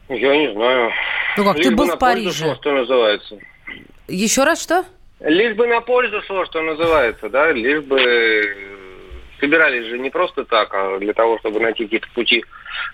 Я 0.10 0.36
не 0.36 0.52
знаю. 0.52 0.92
Ну 1.38 1.46
как, 1.46 1.56
Лишь 1.56 1.66
ты 1.66 1.76
был 1.78 1.88
в 1.88 1.98
Париже. 1.98 2.44
Шло, 2.44 2.56
что 2.56 2.74
называется. 2.74 3.38
Еще 4.10 4.44
раз 4.44 4.62
что? 4.62 4.84
Лишь 5.20 5.56
бы 5.56 5.68
на 5.68 5.82
пользу 5.82 6.22
шло, 6.22 6.46
что 6.46 6.62
называется, 6.62 7.30
да, 7.30 7.52
лишь 7.52 7.84
бы 7.84 8.56
собирались 9.40 9.86
же 9.86 10.00
не 10.00 10.10
просто 10.10 10.46
так, 10.46 10.74
а 10.74 10.98
для 11.00 11.14
того, 11.14 11.40
чтобы 11.40 11.60
найти 11.60 11.86
какие-то 11.86 12.08
пути 12.14 12.46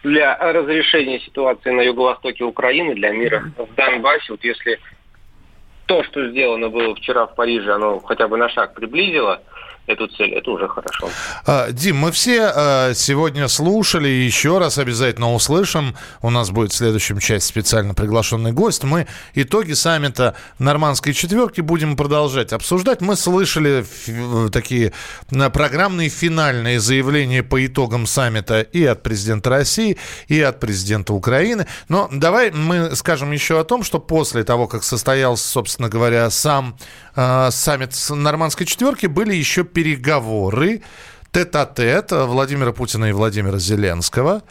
для 0.04 0.36
разрешения 0.38 1.20
ситуации 1.20 1.72
на 1.72 1.82
юго-востоке 1.82 2.44
Украины, 2.44 2.96
для 2.96 3.12
мира 3.12 3.52
в 3.58 3.74
Донбассе. 3.76 4.26
Вот 4.30 4.44
если 4.44 4.80
то, 5.86 6.04
что 6.04 6.28
сделано 6.30 6.70
было 6.70 6.96
вчера 6.96 7.28
в 7.28 7.36
Париже, 7.36 7.72
оно 7.72 8.00
хотя 8.00 8.28
бы 8.28 8.38
на 8.38 8.50
шаг 8.50 8.74
приблизило– 8.74 9.42
эту 9.88 10.08
цель. 10.08 10.34
Это 10.34 10.52
уже 10.52 10.68
хорошо. 10.68 11.10
А, 11.46 11.72
Дим, 11.72 11.98
мы 11.98 12.12
все 12.12 12.52
а, 12.54 12.94
сегодня 12.94 13.48
слушали, 13.48 14.08
еще 14.08 14.58
раз 14.58 14.78
обязательно 14.78 15.34
услышим. 15.34 15.96
У 16.22 16.30
нас 16.30 16.52
будет 16.52 16.72
в 16.72 16.76
следующем 16.76 17.20
части 17.20 17.48
специально 17.48 17.94
приглашенный 17.94 18.52
гость. 18.52 18.84
Мы 18.84 19.08
итоги 19.34 19.74
саммита 19.74 20.36
Нормандской 20.60 21.14
четверки 21.14 21.62
будем 21.62 21.96
продолжать 21.96 22.54
обсуждать. 22.54 23.02
Мы 23.02 23.16
слышали 23.16 23.86
такие 24.52 24.94
программные 25.54 26.10
финальные 26.10 26.80
заявления 26.80 27.44
по 27.44 27.66
итогам 27.66 28.06
саммита 28.06 28.62
и 28.62 28.84
от 28.86 29.04
президента 29.04 29.50
России, 29.50 29.98
и 30.28 30.42
от 30.42 30.60
президента 30.60 31.14
Украины. 31.14 31.68
Но 31.90 32.10
давай 32.12 32.52
мы 32.52 32.96
скажем 32.96 33.32
еще 33.32 33.60
о 33.60 33.64
том, 33.64 33.84
что 33.84 34.00
после 34.00 34.44
того, 34.44 34.68
как 34.68 34.84
состоялся, 34.84 35.48
собственно 35.48 35.90
говоря, 35.90 36.30
сам 36.30 36.78
э, 37.16 37.49
саммит 37.51 37.95
Нормандской 38.09 38.66
четверки, 38.66 39.07
были 39.07 39.36
еще 39.36 39.63
переговоры 39.63 40.82
тет-а-тет 41.32 42.11
Владимира 42.11 42.72
Путина 42.72 43.05
и 43.05 43.11
Владимира 43.11 43.59
Зеленского. 43.59 44.43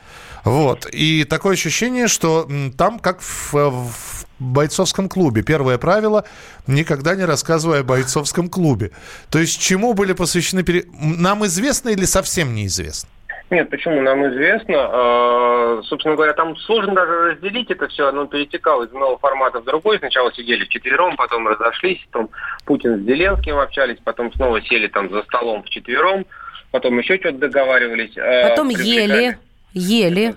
Вот. 0.44 0.86
И 0.92 1.24
такое 1.24 1.54
ощущение, 1.54 2.08
что 2.08 2.48
там 2.76 2.98
как 2.98 3.22
в, 3.22 3.52
в 3.54 4.26
бойцовском 4.38 5.08
клубе. 5.08 5.42
Первое 5.42 5.78
правило– 5.78 6.24
никогда 6.66 7.14
не 7.14 7.24
рассказывай 7.24 7.80
о 7.80 7.84
бойцовском 7.84 8.48
клубе. 8.48 8.90
То 9.30 9.38
есть 9.38 9.58
чему 9.58 9.94
были 9.94 10.12
посвящены... 10.12 10.62
Пере... 10.62 10.84
Нам 11.00 11.46
известно 11.46 11.88
или 11.88 12.04
совсем 12.04 12.54
неизвестно? 12.54 13.08
Нет, 13.50 13.70
почему 13.70 14.00
нам 14.00 14.26
известно. 14.28 14.74
А, 14.78 15.80
собственно 15.84 16.16
говоря, 16.16 16.32
там 16.32 16.56
сложно 16.56 16.94
даже 16.94 17.32
разделить 17.32 17.70
это 17.70 17.88
все. 17.88 18.08
Оно 18.08 18.26
перетекало 18.26 18.84
из 18.84 18.88
одного 18.88 19.18
формата 19.18 19.60
в 19.60 19.64
другой. 19.64 19.98
Сначала 19.98 20.32
сидели 20.32 20.64
вчетвером, 20.64 21.16
потом 21.16 21.46
разошлись. 21.46 22.00
Потом 22.10 22.30
Путин 22.64 22.98
с 22.98 23.06
Зеленским 23.06 23.58
общались, 23.58 23.98
потом 24.02 24.32
снова 24.32 24.62
сели 24.62 24.88
там 24.88 25.10
за 25.10 25.22
столом 25.22 25.62
вчетвером. 25.62 26.26
Потом 26.70 26.98
еще 26.98 27.18
что-то 27.18 27.38
договаривались. 27.38 28.16
А, 28.16 28.48
потом 28.48 28.70
ели, 28.70 29.38
ели 29.74 30.34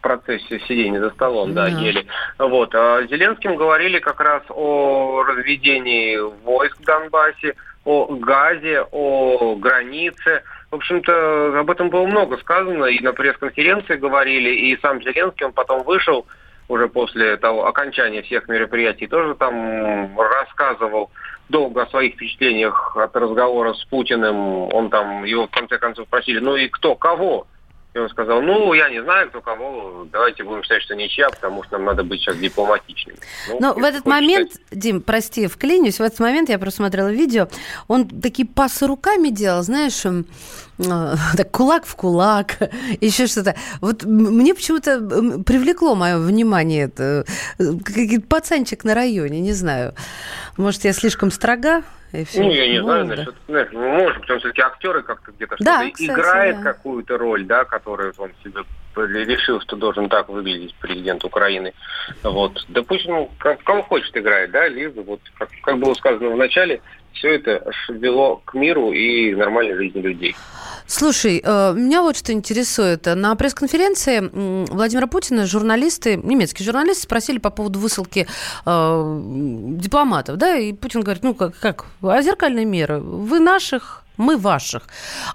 в 0.00 0.02
процессе 0.02 0.60
сидения 0.66 1.00
за 1.00 1.10
столом, 1.10 1.54
да, 1.54 1.70
да 1.70 1.78
ели. 1.78 2.06
Вот. 2.38 2.74
А 2.74 3.02
Зеленским 3.06 3.56
говорили 3.56 3.98
как 3.98 4.20
раз 4.20 4.42
о 4.48 5.22
разведении 5.22 6.16
войск 6.42 6.78
в 6.80 6.84
Донбассе, 6.84 7.54
о 7.84 8.06
газе, 8.16 8.82
о 8.90 9.54
границе. 9.56 10.42
В 10.70 10.76
общем-то, 10.76 11.58
об 11.58 11.70
этом 11.70 11.90
было 11.90 12.06
много 12.06 12.36
сказано, 12.38 12.84
и 12.84 13.00
на 13.00 13.12
пресс-конференции 13.12 13.96
говорили, 13.96 14.50
и 14.50 14.80
сам 14.80 15.02
Зеленский, 15.02 15.46
он 15.46 15.52
потом 15.52 15.82
вышел 15.82 16.26
уже 16.68 16.88
после 16.88 17.36
того 17.36 17.66
окончания 17.66 18.22
всех 18.22 18.46
мероприятий, 18.46 19.08
тоже 19.08 19.34
там 19.34 20.16
рассказывал 20.16 21.10
долго 21.48 21.82
о 21.82 21.86
своих 21.88 22.14
впечатлениях 22.14 22.96
от 22.96 23.16
разговора 23.16 23.74
с 23.74 23.84
Путиным. 23.86 24.72
Он 24.72 24.88
там, 24.88 25.24
его 25.24 25.48
в 25.48 25.50
конце 25.50 25.78
концов 25.78 26.06
спросили, 26.06 26.38
ну 26.38 26.54
и 26.54 26.68
кто, 26.68 26.94
кого? 26.94 27.48
И 27.92 27.98
он 27.98 28.08
сказал, 28.08 28.40
ну, 28.40 28.72
я 28.72 28.88
не 28.88 29.02
знаю, 29.02 29.28
кто 29.30 29.40
кого, 29.40 30.06
давайте 30.12 30.44
будем 30.44 30.62
считать, 30.62 30.82
что 30.82 30.94
ничья, 30.94 31.28
потому 31.28 31.64
что 31.64 31.76
нам 31.76 31.86
надо 31.86 32.04
быть 32.04 32.20
сейчас 32.20 32.36
дипломатичными. 32.36 33.18
Ну, 33.48 33.58
Но 33.60 33.74
в 33.74 33.82
этот 33.82 34.06
момент, 34.06 34.52
считать... 34.52 34.66
Дим, 34.70 35.02
прости, 35.02 35.48
вклинюсь, 35.48 35.98
в 35.98 36.02
этот 36.02 36.20
момент 36.20 36.48
я 36.50 36.60
просмотрела 36.60 37.08
видео, 37.08 37.48
он 37.88 38.08
такие 38.08 38.46
пасы 38.46 38.86
руками 38.86 39.30
делал, 39.30 39.62
знаешь, 39.62 40.06
э, 40.06 40.22
так, 41.36 41.50
кулак 41.50 41.84
в 41.84 41.94
кулак, 41.96 42.56
еще 43.00 43.26
что-то. 43.26 43.54
Вот 43.80 44.04
мне 44.04 44.54
почему-то 44.54 45.00
привлекло 45.44 45.94
мое 45.94 46.18
внимание 46.18 46.84
это 46.84 47.24
какой-то 47.58 48.26
пацанчик 48.26 48.84
на 48.84 48.94
районе, 48.94 49.40
не 49.40 49.52
знаю. 49.52 49.94
Может, 50.56 50.84
я 50.84 50.92
слишком 50.92 51.30
строга? 51.30 51.82
И 52.12 52.24
все. 52.24 52.42
Ну, 52.42 52.50
я 52.50 52.68
не 52.68 52.82
знаю, 52.82 53.06
насчет, 53.06 53.34
знаешь, 53.46 53.68
ну, 53.72 53.80
может, 53.80 54.20
потому 54.22 54.40
что 54.40 54.48
все-таки 54.48 54.62
актеры 54.62 55.02
как-то 55.02 55.30
где-то 55.32 55.56
да, 55.60 55.82
что-то 55.82 55.92
кстати, 55.92 56.10
играет 56.10 56.56
да. 56.56 56.62
какую-то 56.62 57.18
роль, 57.18 57.44
да, 57.44 57.64
которую 57.64 58.12
он 58.18 58.30
себе 58.42 58.62
решил, 58.96 59.60
что 59.60 59.76
должен 59.76 60.08
так 60.08 60.28
выглядеть 60.28 60.74
президент 60.80 61.24
Украины. 61.24 61.72
Вот. 62.22 62.64
Да 62.68 62.82
пусть, 62.82 63.06
ну, 63.06 63.30
как, 63.38 63.62
кому 63.62 63.82
хочет 63.82 64.16
играет, 64.16 64.50
да, 64.50 64.68
лишь 64.68 64.92
вот, 64.94 65.20
как, 65.38 65.48
как 65.62 65.78
было 65.78 65.94
сказано 65.94 66.30
в 66.30 66.36
начале, 66.36 66.80
все 67.12 67.34
это 67.34 67.70
вело 67.88 68.40
к 68.44 68.54
миру 68.54 68.92
и 68.92 69.34
нормальной 69.34 69.74
жизни 69.74 70.00
людей. 70.00 70.36
Слушай, 70.86 71.40
э, 71.44 71.72
меня 71.74 72.02
вот 72.02 72.16
что 72.16 72.32
интересует. 72.32 73.06
На 73.06 73.34
пресс-конференции 73.36 74.20
Владимира 74.72 75.06
Путина 75.06 75.46
журналисты, 75.46 76.16
немецкие 76.16 76.64
журналисты 76.64 77.02
спросили 77.02 77.38
по 77.38 77.50
поводу 77.50 77.78
высылки 77.78 78.26
э, 78.66 79.20
дипломатов, 79.24 80.36
да, 80.36 80.56
и 80.56 80.72
Путин 80.72 81.02
говорит, 81.02 81.22
ну 81.22 81.34
как, 81.34 81.56
как, 81.58 81.86
а 82.02 82.20
зеркальные 82.22 82.64
меры? 82.64 82.98
Вы 82.98 83.38
наших 83.38 84.02
мы 84.20 84.36
ваших. 84.36 84.88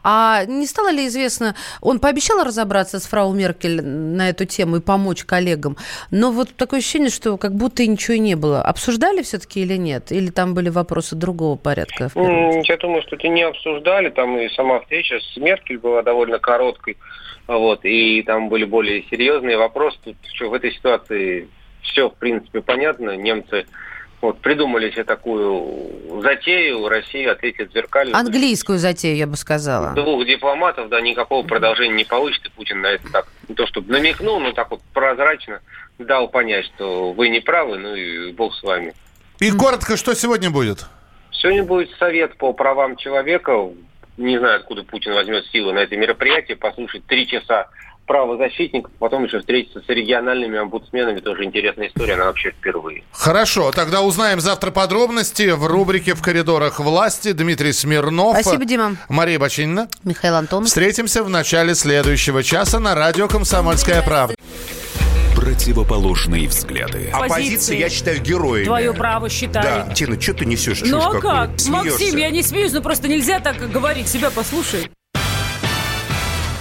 А 0.04 0.46
не 0.46 0.66
стало 0.66 0.92
ли 0.92 1.08
известно, 1.08 1.56
он 1.82 2.00
пообещал 2.00 2.44
разобраться 2.44 3.00
с 3.00 3.06
фрау 3.06 3.34
Меркель 3.34 3.82
на 3.82 4.30
эту 4.30 4.46
тему 4.46 4.78
и 4.78 4.82
помочь 4.82 5.26
коллегам, 5.26 5.78
но 6.12 6.32
вот 6.32 6.56
такое 6.56 6.80
ощущение, 6.80 7.10
что 7.10 7.38
как 7.38 7.54
будто 7.56 7.84
и 7.84 7.88
ничего 7.88 8.16
и 8.16 8.20
не 8.20 8.36
было. 8.36 8.62
Обсуждали 8.62 9.22
все-таки 9.22 9.62
или 9.62 9.76
нет? 9.76 10.12
Или 10.12 10.30
там 10.30 10.54
были 10.54 10.70
вопросы 10.70 11.16
другого 11.16 11.58
порядка? 11.58 12.12
Я 12.16 12.78
думаю, 12.78 13.02
что 13.02 13.16
это 13.16 13.28
не 13.28 13.44
обсуждали. 13.44 14.10
Там 14.10 14.38
и 14.38 14.50
сама 14.50 14.80
встреча 14.82 15.20
с 15.20 15.38
Меркель 15.38 15.78
была 15.78 16.04
довольно 16.04 16.40
короткой. 16.40 16.98
Вот, 17.48 17.86
и 17.86 18.24
там 18.24 18.50
были 18.50 18.66
более 18.66 19.04
серьезные 19.10 19.58
вопросы. 19.58 19.98
Тут 20.04 20.16
что, 20.34 20.50
в 20.50 20.54
этой 20.54 20.72
ситуации 20.72 21.48
все, 21.82 22.10
в 22.10 22.16
принципе, 22.16 22.62
понятно. 22.62 23.16
Немцы 23.16 23.66
вот, 24.22 24.40
придумали 24.40 24.92
себе 24.92 25.04
такую 25.04 26.22
затею, 26.22 26.88
Россия 26.88 27.32
ответит 27.32 27.72
зеркально. 27.74 28.18
Английскую 28.18 28.80
затею, 28.80 29.16
я 29.16 29.28
бы 29.28 29.36
сказала. 29.36 29.94
Двух 29.94 30.26
дипломатов, 30.26 30.90
да, 30.90 31.02
никакого 31.02 31.46
продолжения 31.46 31.94
не 31.94 32.06
получится. 32.06 32.50
Путин 32.56 32.82
на 32.82 32.88
это 32.88 33.12
так, 33.12 33.28
не 33.48 33.56
то 33.56 33.68
чтобы 33.68 33.92
намекнул, 33.92 34.40
но 34.40 34.52
так 34.52 34.72
вот 34.72 34.82
прозрачно 34.94 35.62
дал 36.00 36.28
понять, 36.28 36.66
что 36.66 37.12
вы 37.14 37.30
не 37.30 37.40
правы, 37.40 37.78
ну 37.78 37.96
и 37.96 38.32
бог 38.32 38.56
с 38.56 38.64
вами. 38.64 38.94
И 39.40 39.52
коротко, 39.52 39.98
что 39.98 40.14
сегодня 40.16 40.50
будет? 40.50 40.86
Сегодня 41.32 41.64
будет 41.64 41.92
совет 41.98 42.38
по 42.38 42.54
правам 42.54 42.96
человека. 42.96 43.70
Не 44.18 44.38
знаю, 44.38 44.58
откуда 44.58 44.84
Путин 44.84 45.14
возьмет 45.14 45.46
силы 45.48 45.74
на 45.74 45.80
это 45.80 45.98
мероприятие, 45.98 46.56
послушать 46.58 47.06
три 47.06 47.28
часа 47.28 47.68
правозащитников, 48.06 48.92
потом 49.00 49.26
еще 49.26 49.40
встретиться 49.40 49.82
с 49.82 49.90
региональными 49.90 50.58
омбудсменами. 50.58 51.20
Тоже 51.20 51.44
интересная 51.44 51.88
история, 51.88 52.14
она 52.14 52.26
вообще 52.26 52.52
впервые. 52.52 53.04
Хорошо, 53.12 53.72
тогда 53.72 54.02
узнаем 54.02 54.40
завтра 54.40 54.72
подробности 54.72 55.52
в 55.52 55.66
рубрике 55.66 56.14
«В 56.14 56.22
коридорах 56.22 56.80
власти». 56.80 57.32
Дмитрий 57.32 57.74
Смирнов. 57.74 58.38
Спасибо, 58.40 58.66
Дима. 58.66 58.98
Мария 59.10 59.40
Бочинина. 59.40 59.88
Михаил 60.04 60.36
Антонов. 60.36 60.68
Встретимся 60.68 61.24
в 61.24 61.30
начале 61.30 61.76
следующего 61.76 62.44
часа 62.44 62.80
на 62.80 62.96
радио 62.96 63.28
«Комсомольская 63.28 64.02
правда». 64.02 64.36
Противоположные 65.36 66.48
взгляды. 66.48 67.10
Оппозиция, 67.14 67.78
я 67.78 67.90
считаю, 67.90 68.22
героями. 68.22 68.66
Твое 68.66 68.94
право 68.94 69.30
считаю. 69.30 69.86
Да. 69.88 69.94
Тина, 69.94 70.20
что 70.20 70.34
ты 70.34 70.46
несешь? 70.46 70.82
Ну 70.86 70.98
а 70.98 71.20
как? 71.20 71.60
Смеешься? 71.60 71.92
Максим, 71.92 72.18
я 72.18 72.30
не 72.30 72.42
смеюсь, 72.42 72.72
но 72.72 72.82
просто 72.82 73.08
нельзя 73.08 73.40
так 73.40 73.58
говорить. 73.70 74.08
Себя 74.08 74.32
послушай. 74.32 74.90